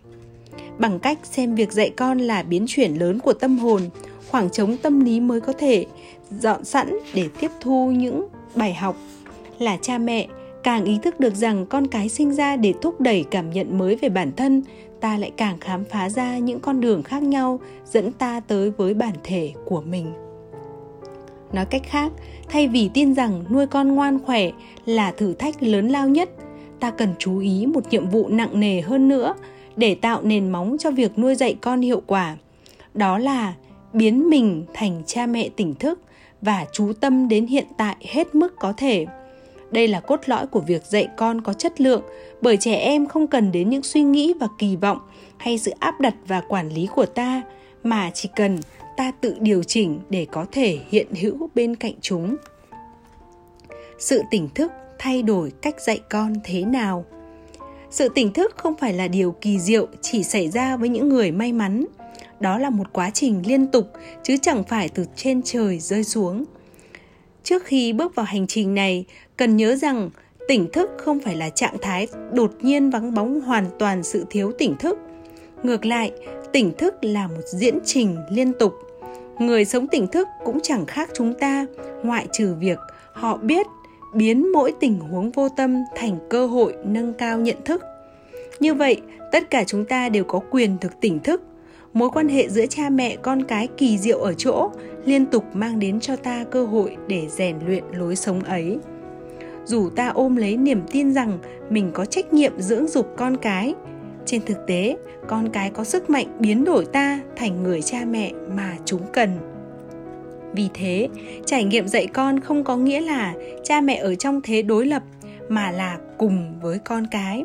bằng 0.78 0.98
cách 0.98 1.18
xem 1.22 1.54
việc 1.54 1.72
dạy 1.72 1.90
con 1.90 2.18
là 2.18 2.42
biến 2.42 2.64
chuyển 2.68 2.94
lớn 2.94 3.18
của 3.18 3.32
tâm 3.32 3.58
hồn, 3.58 3.82
khoảng 4.30 4.50
trống 4.50 4.76
tâm 4.76 5.00
lý 5.00 5.20
mới 5.20 5.40
có 5.40 5.52
thể 5.52 5.86
dọn 6.30 6.64
sẵn 6.64 6.98
để 7.14 7.28
tiếp 7.40 7.50
thu 7.60 7.90
những 7.90 8.26
bài 8.54 8.74
học. 8.74 8.96
Là 9.58 9.76
cha 9.76 9.98
mẹ, 9.98 10.26
càng 10.62 10.84
ý 10.84 10.98
thức 11.02 11.20
được 11.20 11.34
rằng 11.34 11.66
con 11.66 11.86
cái 11.86 12.08
sinh 12.08 12.34
ra 12.34 12.56
để 12.56 12.74
thúc 12.82 13.00
đẩy 13.00 13.24
cảm 13.30 13.50
nhận 13.50 13.78
mới 13.78 13.96
về 13.96 14.08
bản 14.08 14.32
thân, 14.36 14.62
ta 15.00 15.16
lại 15.18 15.32
càng 15.36 15.58
khám 15.60 15.84
phá 15.84 16.08
ra 16.08 16.38
những 16.38 16.60
con 16.60 16.80
đường 16.80 17.02
khác 17.02 17.22
nhau 17.22 17.60
dẫn 17.84 18.12
ta 18.12 18.40
tới 18.40 18.70
với 18.70 18.94
bản 18.94 19.14
thể 19.24 19.52
của 19.64 19.80
mình. 19.80 20.12
Nói 21.52 21.64
cách 21.64 21.82
khác, 21.84 22.12
thay 22.48 22.68
vì 22.68 22.90
tin 22.94 23.14
rằng 23.14 23.44
nuôi 23.50 23.66
con 23.66 23.94
ngoan 23.94 24.18
khỏe 24.24 24.50
là 24.86 25.12
thử 25.12 25.32
thách 25.32 25.62
lớn 25.62 25.88
lao 25.88 26.08
nhất, 26.08 26.30
ta 26.80 26.90
cần 26.90 27.08
chú 27.18 27.38
ý 27.38 27.66
một 27.66 27.84
nhiệm 27.90 28.08
vụ 28.08 28.28
nặng 28.28 28.60
nề 28.60 28.80
hơn 28.80 29.08
nữa 29.08 29.34
để 29.76 29.94
tạo 29.94 30.22
nền 30.22 30.52
móng 30.52 30.76
cho 30.78 30.90
việc 30.90 31.18
nuôi 31.18 31.34
dạy 31.34 31.56
con 31.60 31.80
hiệu 31.80 32.02
quả. 32.06 32.36
Đó 32.94 33.18
là 33.18 33.54
biến 33.92 34.30
mình 34.30 34.64
thành 34.74 35.02
cha 35.06 35.26
mẹ 35.26 35.48
tỉnh 35.56 35.74
thức 35.74 36.00
và 36.40 36.66
chú 36.72 36.92
tâm 36.92 37.28
đến 37.28 37.46
hiện 37.46 37.66
tại 37.76 37.96
hết 38.00 38.34
mức 38.34 38.54
có 38.58 38.72
thể. 38.76 39.06
Đây 39.70 39.88
là 39.88 40.00
cốt 40.00 40.20
lõi 40.26 40.46
của 40.46 40.60
việc 40.60 40.86
dạy 40.86 41.08
con 41.16 41.40
có 41.40 41.52
chất 41.52 41.80
lượng, 41.80 42.02
bởi 42.40 42.56
trẻ 42.56 42.74
em 42.74 43.06
không 43.06 43.26
cần 43.26 43.52
đến 43.52 43.70
những 43.70 43.82
suy 43.82 44.02
nghĩ 44.02 44.34
và 44.40 44.48
kỳ 44.58 44.76
vọng 44.76 44.98
hay 45.36 45.58
sự 45.58 45.72
áp 45.78 46.00
đặt 46.00 46.14
và 46.26 46.40
quản 46.48 46.68
lý 46.68 46.88
của 46.94 47.06
ta, 47.06 47.42
mà 47.84 48.10
chỉ 48.14 48.28
cần 48.36 48.58
ta 48.96 49.12
tự 49.20 49.36
điều 49.40 49.62
chỉnh 49.62 50.00
để 50.10 50.26
có 50.32 50.46
thể 50.52 50.78
hiện 50.88 51.06
hữu 51.20 51.50
bên 51.54 51.76
cạnh 51.76 51.94
chúng. 52.00 52.36
Sự 53.98 54.22
tỉnh 54.30 54.48
thức 54.54 54.72
thay 54.98 55.22
đổi 55.22 55.52
cách 55.62 55.80
dạy 55.80 56.00
con 56.10 56.34
thế 56.44 56.64
nào? 56.64 57.04
Sự 57.94 58.08
tỉnh 58.08 58.32
thức 58.32 58.54
không 58.56 58.74
phải 58.76 58.92
là 58.92 59.08
điều 59.08 59.32
kỳ 59.40 59.58
diệu, 59.58 59.86
chỉ 60.00 60.22
xảy 60.22 60.50
ra 60.50 60.76
với 60.76 60.88
những 60.88 61.08
người 61.08 61.30
may 61.30 61.52
mắn. 61.52 61.84
Đó 62.40 62.58
là 62.58 62.70
một 62.70 62.92
quá 62.92 63.10
trình 63.10 63.42
liên 63.46 63.66
tục, 63.66 63.90
chứ 64.22 64.36
chẳng 64.42 64.64
phải 64.64 64.88
từ 64.88 65.04
trên 65.16 65.42
trời 65.42 65.78
rơi 65.78 66.04
xuống. 66.04 66.44
Trước 67.42 67.64
khi 67.64 67.92
bước 67.92 68.14
vào 68.14 68.26
hành 68.26 68.46
trình 68.46 68.74
này, 68.74 69.04
cần 69.36 69.56
nhớ 69.56 69.76
rằng 69.76 70.10
tỉnh 70.48 70.72
thức 70.72 70.90
không 70.98 71.20
phải 71.20 71.36
là 71.36 71.50
trạng 71.50 71.76
thái 71.82 72.08
đột 72.32 72.52
nhiên 72.60 72.90
vắng 72.90 73.14
bóng 73.14 73.40
hoàn 73.40 73.66
toàn 73.78 74.02
sự 74.02 74.24
thiếu 74.30 74.52
tỉnh 74.58 74.76
thức. 74.76 74.98
Ngược 75.62 75.86
lại, 75.86 76.12
tỉnh 76.52 76.72
thức 76.78 76.94
là 77.02 77.26
một 77.26 77.42
diễn 77.46 77.78
trình 77.84 78.16
liên 78.30 78.52
tục. 78.58 78.74
Người 79.38 79.64
sống 79.64 79.86
tỉnh 79.86 80.06
thức 80.06 80.28
cũng 80.44 80.60
chẳng 80.62 80.86
khác 80.86 81.10
chúng 81.14 81.34
ta, 81.34 81.66
ngoại 82.02 82.26
trừ 82.32 82.54
việc 82.60 82.78
họ 83.12 83.36
biết 83.36 83.66
biến 84.14 84.52
mỗi 84.52 84.72
tình 84.80 84.98
huống 84.98 85.30
vô 85.30 85.48
tâm 85.48 85.76
thành 85.96 86.18
cơ 86.30 86.46
hội 86.46 86.74
nâng 86.84 87.12
cao 87.12 87.38
nhận 87.38 87.56
thức. 87.64 87.82
Như 88.60 88.74
vậy, 88.74 89.00
tất 89.32 89.50
cả 89.50 89.64
chúng 89.64 89.84
ta 89.84 90.08
đều 90.08 90.24
có 90.24 90.40
quyền 90.50 90.76
được 90.80 91.00
tỉnh 91.00 91.20
thức. 91.20 91.42
Mối 91.92 92.10
quan 92.10 92.28
hệ 92.28 92.48
giữa 92.48 92.66
cha 92.66 92.88
mẹ 92.90 93.16
con 93.22 93.42
cái 93.42 93.68
kỳ 93.76 93.98
diệu 93.98 94.18
ở 94.18 94.34
chỗ 94.34 94.70
liên 95.04 95.26
tục 95.26 95.44
mang 95.52 95.78
đến 95.78 96.00
cho 96.00 96.16
ta 96.16 96.44
cơ 96.50 96.64
hội 96.64 96.96
để 97.06 97.28
rèn 97.28 97.56
luyện 97.66 97.84
lối 97.92 98.16
sống 98.16 98.40
ấy. 98.40 98.78
Dù 99.64 99.90
ta 99.90 100.08
ôm 100.08 100.36
lấy 100.36 100.56
niềm 100.56 100.80
tin 100.90 101.12
rằng 101.12 101.38
mình 101.70 101.90
có 101.92 102.04
trách 102.04 102.32
nhiệm 102.32 102.60
dưỡng 102.60 102.88
dục 102.88 103.12
con 103.16 103.36
cái, 103.36 103.74
trên 104.26 104.42
thực 104.46 104.66
tế, 104.66 104.96
con 105.28 105.48
cái 105.48 105.70
có 105.70 105.84
sức 105.84 106.10
mạnh 106.10 106.26
biến 106.38 106.64
đổi 106.64 106.84
ta 106.84 107.20
thành 107.36 107.62
người 107.62 107.82
cha 107.82 108.04
mẹ 108.04 108.32
mà 108.56 108.76
chúng 108.84 109.00
cần 109.12 109.30
vì 110.54 110.68
thế, 110.74 111.08
trải 111.46 111.64
nghiệm 111.64 111.88
dạy 111.88 112.06
con 112.06 112.40
không 112.40 112.64
có 112.64 112.76
nghĩa 112.76 113.00
là 113.00 113.34
cha 113.64 113.80
mẹ 113.80 113.96
ở 113.96 114.14
trong 114.14 114.40
thế 114.42 114.62
đối 114.62 114.86
lập, 114.86 115.02
mà 115.48 115.70
là 115.70 115.98
cùng 116.18 116.60
với 116.60 116.78
con 116.78 117.06
cái. 117.10 117.44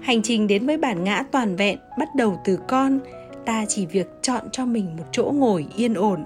Hành 0.00 0.22
trình 0.22 0.46
đến 0.46 0.66
với 0.66 0.76
bản 0.76 1.04
ngã 1.04 1.24
toàn 1.32 1.56
vẹn 1.56 1.78
bắt 1.98 2.08
đầu 2.16 2.40
từ 2.44 2.58
con, 2.68 2.98
ta 3.46 3.64
chỉ 3.68 3.86
việc 3.86 4.08
chọn 4.22 4.42
cho 4.52 4.66
mình 4.66 4.96
một 4.96 5.04
chỗ 5.12 5.32
ngồi 5.34 5.66
yên 5.76 5.94
ổn. 5.94 6.24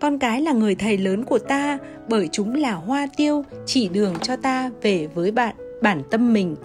Con 0.00 0.18
cái 0.18 0.42
là 0.42 0.52
người 0.52 0.74
thầy 0.74 0.98
lớn 0.98 1.24
của 1.24 1.38
ta, 1.38 1.78
bởi 2.08 2.28
chúng 2.32 2.54
là 2.54 2.72
hoa 2.72 3.08
tiêu, 3.16 3.44
chỉ 3.66 3.88
đường 3.88 4.14
cho 4.22 4.36
ta 4.36 4.70
về 4.82 5.06
với 5.14 5.30
bạn, 5.30 5.54
bản 5.82 6.02
tâm 6.10 6.32
mình. 6.32 6.56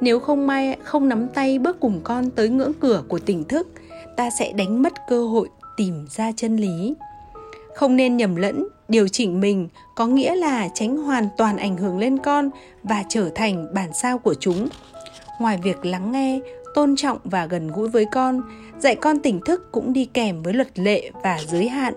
Nếu 0.00 0.20
không 0.20 0.46
may, 0.46 0.76
không 0.82 1.08
nắm 1.08 1.28
tay 1.34 1.58
bước 1.58 1.80
cùng 1.80 2.00
con 2.04 2.30
tới 2.30 2.48
ngưỡng 2.48 2.72
cửa 2.80 3.02
của 3.08 3.18
tỉnh 3.18 3.44
thức, 3.44 3.68
ta 4.16 4.30
sẽ 4.30 4.52
đánh 4.52 4.82
mất 4.82 4.92
cơ 5.08 5.26
hội 5.26 5.48
tìm 5.76 6.06
ra 6.10 6.32
chân 6.36 6.56
lý 6.56 6.94
không 7.78 7.96
nên 7.96 8.16
nhầm 8.16 8.36
lẫn, 8.36 8.68
điều 8.88 9.08
chỉnh 9.08 9.40
mình 9.40 9.68
có 9.96 10.06
nghĩa 10.06 10.34
là 10.34 10.68
tránh 10.74 10.96
hoàn 10.96 11.28
toàn 11.36 11.56
ảnh 11.56 11.76
hưởng 11.76 11.98
lên 11.98 12.18
con 12.18 12.50
và 12.82 13.04
trở 13.08 13.30
thành 13.34 13.66
bản 13.74 13.90
sao 14.02 14.18
của 14.18 14.34
chúng. 14.34 14.68
Ngoài 15.40 15.58
việc 15.62 15.86
lắng 15.86 16.12
nghe, 16.12 16.40
tôn 16.74 16.96
trọng 16.96 17.18
và 17.24 17.46
gần 17.46 17.68
gũi 17.68 17.88
với 17.88 18.04
con, 18.12 18.42
dạy 18.78 18.94
con 18.94 19.18
tỉnh 19.18 19.40
thức 19.46 19.72
cũng 19.72 19.92
đi 19.92 20.04
kèm 20.04 20.42
với 20.42 20.54
luật 20.54 20.78
lệ 20.78 21.10
và 21.22 21.38
giới 21.46 21.68
hạn. 21.68 21.94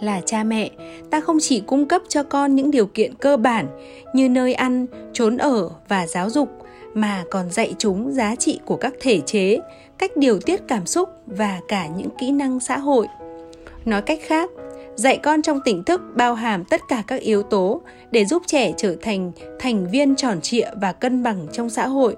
Là 0.00 0.20
cha 0.26 0.44
mẹ, 0.44 0.70
ta 1.10 1.20
không 1.20 1.38
chỉ 1.40 1.60
cung 1.60 1.88
cấp 1.88 2.02
cho 2.08 2.22
con 2.22 2.54
những 2.54 2.70
điều 2.70 2.86
kiện 2.86 3.14
cơ 3.14 3.36
bản 3.36 3.66
như 4.14 4.28
nơi 4.28 4.54
ăn, 4.54 4.86
trốn 5.12 5.36
ở 5.36 5.70
và 5.88 6.06
giáo 6.06 6.30
dục, 6.30 6.48
mà 6.94 7.24
còn 7.30 7.50
dạy 7.50 7.74
chúng 7.78 8.12
giá 8.12 8.34
trị 8.36 8.60
của 8.64 8.76
các 8.76 8.94
thể 9.00 9.20
chế, 9.20 9.58
cách 9.98 10.16
điều 10.16 10.40
tiết 10.40 10.60
cảm 10.68 10.86
xúc 10.86 11.08
và 11.26 11.60
cả 11.68 11.86
những 11.86 12.08
kỹ 12.18 12.30
năng 12.30 12.60
xã 12.60 12.78
hội 12.78 13.06
nói 13.86 14.02
cách 14.02 14.20
khác, 14.22 14.50
dạy 14.94 15.18
con 15.22 15.42
trong 15.42 15.60
tỉnh 15.64 15.84
thức 15.84 16.00
bao 16.14 16.34
hàm 16.34 16.64
tất 16.64 16.80
cả 16.88 17.02
các 17.06 17.20
yếu 17.20 17.42
tố 17.42 17.80
để 18.10 18.24
giúp 18.24 18.42
trẻ 18.46 18.72
trở 18.76 18.96
thành 19.02 19.32
thành 19.58 19.90
viên 19.90 20.16
tròn 20.16 20.40
trịa 20.40 20.70
và 20.80 20.92
cân 20.92 21.22
bằng 21.22 21.46
trong 21.52 21.70
xã 21.70 21.86
hội. 21.86 22.16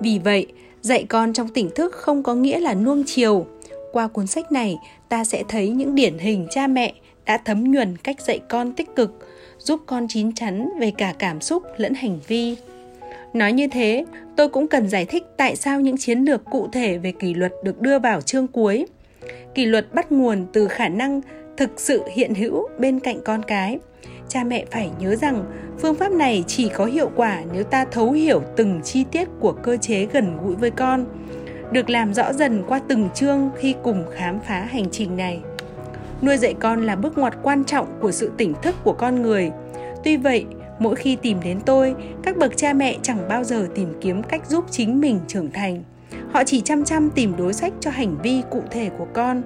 Vì 0.00 0.18
vậy, 0.24 0.46
dạy 0.80 1.04
con 1.08 1.32
trong 1.32 1.48
tỉnh 1.48 1.70
thức 1.74 1.92
không 1.92 2.22
có 2.22 2.34
nghĩa 2.34 2.60
là 2.60 2.74
nuông 2.74 3.02
chiều. 3.06 3.46
Qua 3.92 4.08
cuốn 4.08 4.26
sách 4.26 4.52
này, 4.52 4.78
ta 5.08 5.24
sẽ 5.24 5.42
thấy 5.48 5.68
những 5.68 5.94
điển 5.94 6.18
hình 6.18 6.46
cha 6.50 6.66
mẹ 6.66 6.94
đã 7.24 7.38
thấm 7.38 7.72
nhuần 7.72 7.96
cách 7.96 8.20
dạy 8.20 8.40
con 8.48 8.72
tích 8.72 8.96
cực, 8.96 9.28
giúp 9.58 9.80
con 9.86 10.06
chín 10.08 10.34
chắn 10.34 10.68
về 10.78 10.92
cả 10.98 11.14
cảm 11.18 11.40
xúc 11.40 11.62
lẫn 11.76 11.94
hành 11.94 12.18
vi. 12.28 12.56
Nói 13.32 13.52
như 13.52 13.68
thế, 13.68 14.04
tôi 14.36 14.48
cũng 14.48 14.68
cần 14.68 14.88
giải 14.88 15.04
thích 15.04 15.22
tại 15.36 15.56
sao 15.56 15.80
những 15.80 15.96
chiến 15.98 16.18
lược 16.18 16.44
cụ 16.44 16.68
thể 16.72 16.98
về 16.98 17.12
kỷ 17.12 17.34
luật 17.34 17.52
được 17.64 17.80
đưa 17.80 17.98
vào 17.98 18.20
chương 18.20 18.46
cuối 18.46 18.86
kỷ 19.54 19.64
luật 19.64 19.94
bắt 19.94 20.12
nguồn 20.12 20.46
từ 20.52 20.68
khả 20.68 20.88
năng 20.88 21.20
thực 21.56 21.70
sự 21.76 22.02
hiện 22.12 22.34
hữu 22.34 22.68
bên 22.78 23.00
cạnh 23.00 23.20
con 23.24 23.42
cái. 23.42 23.78
Cha 24.28 24.44
mẹ 24.44 24.64
phải 24.70 24.90
nhớ 24.98 25.16
rằng, 25.16 25.44
phương 25.78 25.94
pháp 25.94 26.12
này 26.12 26.44
chỉ 26.46 26.68
có 26.68 26.84
hiệu 26.84 27.10
quả 27.16 27.42
nếu 27.52 27.64
ta 27.64 27.84
thấu 27.84 28.12
hiểu 28.12 28.42
từng 28.56 28.80
chi 28.84 29.04
tiết 29.12 29.28
của 29.40 29.52
cơ 29.52 29.76
chế 29.76 30.06
gần 30.12 30.36
gũi 30.44 30.54
với 30.54 30.70
con, 30.70 31.04
được 31.72 31.90
làm 31.90 32.14
rõ 32.14 32.32
dần 32.32 32.62
qua 32.68 32.80
từng 32.88 33.08
chương 33.14 33.50
khi 33.56 33.74
cùng 33.82 34.04
khám 34.14 34.40
phá 34.40 34.60
hành 34.60 34.90
trình 34.90 35.16
này. 35.16 35.40
Nuôi 36.22 36.36
dạy 36.36 36.54
con 36.60 36.86
là 36.86 36.96
bước 36.96 37.18
ngoặt 37.18 37.34
quan 37.42 37.64
trọng 37.64 37.86
của 38.00 38.12
sự 38.12 38.30
tỉnh 38.36 38.54
thức 38.62 38.74
của 38.84 38.92
con 38.92 39.22
người. 39.22 39.50
Tuy 40.04 40.16
vậy, 40.16 40.46
mỗi 40.78 40.96
khi 40.96 41.16
tìm 41.16 41.38
đến 41.44 41.60
tôi, 41.66 41.94
các 42.22 42.36
bậc 42.36 42.56
cha 42.56 42.72
mẹ 42.72 42.96
chẳng 43.02 43.28
bao 43.28 43.44
giờ 43.44 43.68
tìm 43.74 43.88
kiếm 44.00 44.22
cách 44.22 44.46
giúp 44.46 44.64
chính 44.70 45.00
mình 45.00 45.20
trưởng 45.28 45.50
thành 45.50 45.82
họ 46.32 46.44
chỉ 46.44 46.60
chăm 46.60 46.84
chăm 46.84 47.10
tìm 47.10 47.36
đối 47.36 47.52
sách 47.52 47.72
cho 47.80 47.90
hành 47.90 48.16
vi 48.22 48.42
cụ 48.50 48.62
thể 48.70 48.90
của 48.98 49.06
con. 49.12 49.42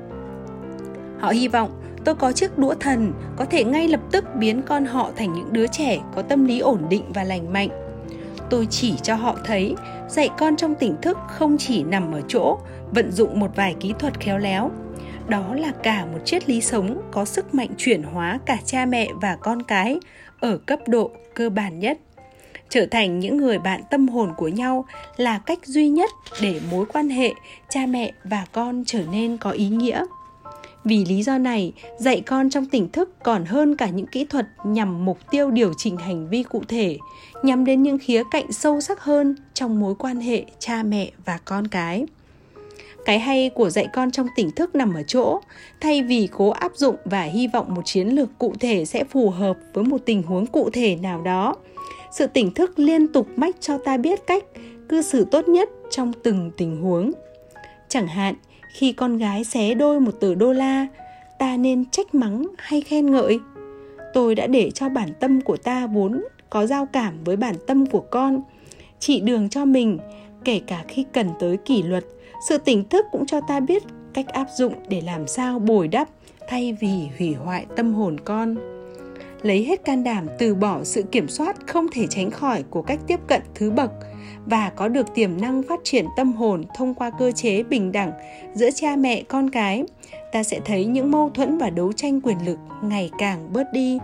Họ 1.19 1.31
hy 1.31 1.49
vọng 1.49 1.83
tôi 2.05 2.15
có 2.15 2.33
chiếc 2.33 2.59
đũa 2.59 2.75
thần 2.75 3.13
có 3.37 3.45
thể 3.45 3.65
ngay 3.65 3.89
lập 3.89 4.01
tức 4.13 4.25
biến 4.35 4.63
con 4.63 4.85
họ 4.85 5.11
thành 5.17 5.33
những 5.33 5.53
đứa 5.53 5.67
trẻ 5.67 6.01
có 6.15 6.23
tâm 6.23 6.45
lý 6.45 6.59
ổn 6.59 6.83
định 6.91 7.03
và 7.15 7.25
lành 7.25 7.53
mạnh. 7.53 7.69
Tôi 8.51 8.67
chỉ 8.71 8.95
cho 9.03 9.15
họ 9.15 9.37
thấy 9.45 9.75
dạy 10.09 10.29
con 10.39 10.57
trong 10.57 10.75
tỉnh 10.75 10.97
thức 11.03 11.19
không 11.29 11.59
chỉ 11.59 11.83
nằm 11.83 12.13
ở 12.13 12.21
chỗ, 12.29 12.59
vận 12.91 13.13
dụng 13.13 13.41
một 13.41 13.51
vài 13.57 13.75
kỹ 13.81 13.95
thuật 13.99 14.21
khéo 14.21 14.39
léo. 14.39 14.71
Đó 15.29 15.55
là 15.55 15.73
cả 15.83 16.07
một 16.13 16.19
triết 16.25 16.49
lý 16.49 16.61
sống 16.61 17.03
có 17.13 17.25
sức 17.25 17.55
mạnh 17.55 17.71
chuyển 17.77 18.03
hóa 18.03 18.39
cả 18.47 18.59
cha 18.65 18.87
mẹ 18.87 19.09
và 19.21 19.37
con 19.41 19.63
cái 19.63 20.01
ở 20.41 20.59
cấp 20.67 20.79
độ 20.87 21.11
cơ 21.35 21.51
bản 21.51 21.79
nhất 21.79 21.99
trở 22.71 22.87
thành 22.87 23.21
những 23.21 23.37
người 23.37 23.59
bạn 23.59 23.81
tâm 23.91 24.09
hồn 24.09 24.33
của 24.37 24.49
nhau 24.49 24.85
là 25.17 25.39
cách 25.39 25.67
duy 25.67 25.89
nhất 25.89 26.11
để 26.43 26.61
mối 26.71 26.87
quan 26.87 27.09
hệ 27.09 27.35
cha 27.69 27.87
mẹ 27.87 28.13
và 28.25 28.47
con 28.53 28.83
trở 28.87 29.03
nên 29.13 29.37
có 29.37 29.51
ý 29.51 29.69
nghĩa. 29.69 30.05
Vì 30.85 31.05
lý 31.05 31.23
do 31.23 31.39
này, 31.39 31.73
dạy 31.99 32.21
con 32.21 32.51
trong 32.51 32.67
tỉnh 32.67 32.89
thức 32.89 33.11
còn 33.23 33.45
hơn 33.45 33.77
cả 33.77 33.89
những 33.89 34.07
kỹ 34.07 34.25
thuật 34.25 34.47
nhằm 34.65 35.05
mục 35.05 35.19
tiêu 35.31 35.51
điều 35.51 35.73
chỉnh 35.77 35.97
hành 35.97 36.29
vi 36.29 36.43
cụ 36.43 36.63
thể 36.69 36.99
nhằm 37.43 37.65
đến 37.65 37.83
những 37.83 37.99
khía 37.99 38.23
cạnh 38.31 38.53
sâu 38.53 38.81
sắc 38.81 39.01
hơn 39.01 39.37
trong 39.55 39.81
mối 39.81 39.95
quan 39.95 40.21
hệ 40.21 40.45
cha 40.59 40.83
mẹ 40.83 41.11
và 41.25 41.39
con 41.45 41.67
cái. 41.67 42.07
Cái 43.05 43.19
hay 43.19 43.51
của 43.55 43.71
dạy 43.71 43.87
con 43.93 44.11
trong 44.11 44.27
tỉnh 44.37 44.51
thức 44.51 44.75
nằm 44.75 44.95
ở 44.95 45.03
chỗ, 45.07 45.41
thay 45.81 46.03
vì 46.03 46.29
cố 46.33 46.51
áp 46.51 46.73
dụng 46.75 46.97
và 47.05 47.23
hy 47.23 47.49
vọng 47.49 47.75
một 47.75 47.83
chiến 47.85 48.09
lược 48.09 48.29
cụ 48.39 48.55
thể 48.61 48.85
sẽ 48.85 49.05
phù 49.05 49.31
hợp 49.31 49.57
với 49.75 49.85
một 49.85 49.99
tình 50.07 50.23
huống 50.23 50.47
cụ 50.47 50.71
thể 50.73 50.97
nào 50.97 51.23
đó 51.23 51.57
sự 52.11 52.27
tỉnh 52.27 52.51
thức 52.51 52.79
liên 52.79 53.13
tục 53.13 53.29
mách 53.37 53.57
cho 53.61 53.79
ta 53.79 53.97
biết 53.97 54.27
cách 54.27 54.45
cư 54.89 55.03
xử 55.03 55.25
tốt 55.25 55.49
nhất 55.49 55.69
trong 55.91 56.13
từng 56.23 56.51
tình 56.57 56.83
huống. 56.83 57.13
Chẳng 57.89 58.07
hạn, 58.07 58.35
khi 58.73 58.93
con 58.93 59.17
gái 59.17 59.45
xé 59.45 59.75
đôi 59.75 60.01
một 60.01 60.21
tờ 60.21 60.35
đô 60.35 60.53
la, 60.53 60.87
ta 61.39 61.57
nên 61.57 61.85
trách 61.85 62.15
mắng 62.15 62.47
hay 62.59 62.81
khen 62.81 63.11
ngợi. 63.11 63.41
Tôi 64.15 64.35
đã 64.35 64.47
để 64.47 64.71
cho 64.71 64.89
bản 64.89 65.09
tâm 65.21 65.41
của 65.41 65.57
ta 65.57 65.87
vốn 65.87 66.25
có 66.51 66.67
giao 66.67 66.87
cảm 66.87 67.25
với 67.25 67.37
bản 67.37 67.55
tâm 67.67 67.87
của 67.87 68.05
con. 68.11 68.43
Chỉ 68.99 69.21
đường 69.21 69.49
cho 69.49 69.65
mình, 69.65 69.99
kể 70.45 70.61
cả 70.67 70.85
khi 70.89 71.05
cần 71.13 71.31
tới 71.41 71.57
kỷ 71.57 71.83
luật, 71.83 72.05
sự 72.49 72.59
tỉnh 72.59 72.89
thức 72.89 73.07
cũng 73.13 73.27
cho 73.27 73.41
ta 73.41 73.61
biết 73.61 73.83
cách 74.15 74.29
áp 74.29 74.47
dụng 74.57 74.75
để 74.89 75.01
làm 75.01 75.27
sao 75.27 75.59
bồi 75.59 75.89
đắp 75.89 76.09
thay 76.49 76.77
vì 76.81 77.09
hủy 77.19 77.35
hoại 77.35 77.67
tâm 77.77 77.95
hồn 77.95 78.21
con 78.21 78.76
lấy 79.43 79.65
hết 79.65 79.85
can 79.85 80.05
đảm 80.05 80.27
từ 80.39 80.55
bỏ 80.55 80.85
sự 80.85 81.03
kiểm 81.03 81.29
soát 81.29 81.57
không 81.67 81.87
thể 81.93 82.07
tránh 82.11 82.31
khỏi 82.31 82.65
của 82.71 82.83
cách 82.83 83.01
tiếp 83.07 83.21
cận 83.27 83.43
thứ 83.55 83.71
bậc 83.71 83.91
và 84.47 84.71
có 84.77 84.89
được 84.89 85.07
tiềm 85.15 85.41
năng 85.41 85.63
phát 85.63 85.81
triển 85.85 86.07
tâm 86.17 86.33
hồn 86.33 86.65
thông 86.75 86.95
qua 86.95 87.11
cơ 87.19 87.33
chế 87.33 87.63
bình 87.63 87.93
đẳng 87.93 88.13
giữa 88.55 88.71
cha 88.71 88.97
mẹ, 88.97 89.23
con 89.23 89.51
cái, 89.51 89.85
ta 90.33 90.43
sẽ 90.43 90.61
thấy 90.65 90.85
những 90.85 91.11
mâu 91.11 91.31
thuẫn 91.31 91.59
và 91.59 91.71
đấu 91.71 91.93
tranh 91.93 92.21
quyền 92.21 92.47
lực 92.47 92.59
ngày 92.83 93.11
càng 93.19 93.53
bớt 93.53 93.73
đi. 93.73 93.99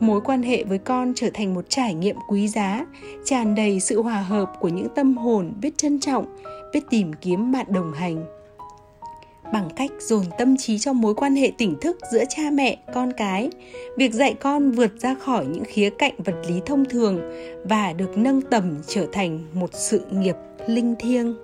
Mối 0.00 0.20
quan 0.20 0.42
hệ 0.42 0.64
với 0.64 0.78
con 0.78 1.12
trở 1.16 1.30
thành 1.34 1.54
một 1.54 1.64
trải 1.68 1.94
nghiệm 1.94 2.16
quý 2.28 2.48
giá, 2.48 2.86
tràn 3.24 3.54
đầy 3.54 3.80
sự 3.80 4.02
hòa 4.02 4.20
hợp 4.20 4.52
của 4.60 4.68
những 4.68 4.88
tâm 4.94 5.16
hồn 5.16 5.52
biết 5.60 5.78
trân 5.78 6.00
trọng, 6.00 6.36
biết 6.72 6.80
tìm 6.90 7.12
kiếm 7.12 7.52
bạn 7.52 7.66
đồng 7.68 7.92
hành 7.92 8.24
bằng 9.52 9.68
cách 9.76 9.90
dồn 10.00 10.24
tâm 10.38 10.56
trí 10.56 10.78
cho 10.78 10.92
mối 10.92 11.14
quan 11.14 11.36
hệ 11.36 11.52
tỉnh 11.58 11.76
thức 11.80 11.98
giữa 12.12 12.24
cha 12.28 12.42
mẹ, 12.52 12.78
con 12.94 13.12
cái. 13.12 13.50
Việc 13.96 14.12
dạy 14.12 14.34
con 14.40 14.70
vượt 14.70 14.92
ra 15.00 15.14
khỏi 15.14 15.46
những 15.46 15.64
khía 15.64 15.90
cạnh 15.90 16.14
vật 16.24 16.36
lý 16.48 16.60
thông 16.66 16.84
thường 16.84 17.20
và 17.64 17.92
được 17.92 18.18
nâng 18.18 18.40
tầm 18.40 18.78
trở 18.86 19.06
thành 19.12 19.40
một 19.52 19.70
sự 19.72 20.00
nghiệp 20.10 20.36
linh 20.66 20.94
thiêng. 20.98 21.34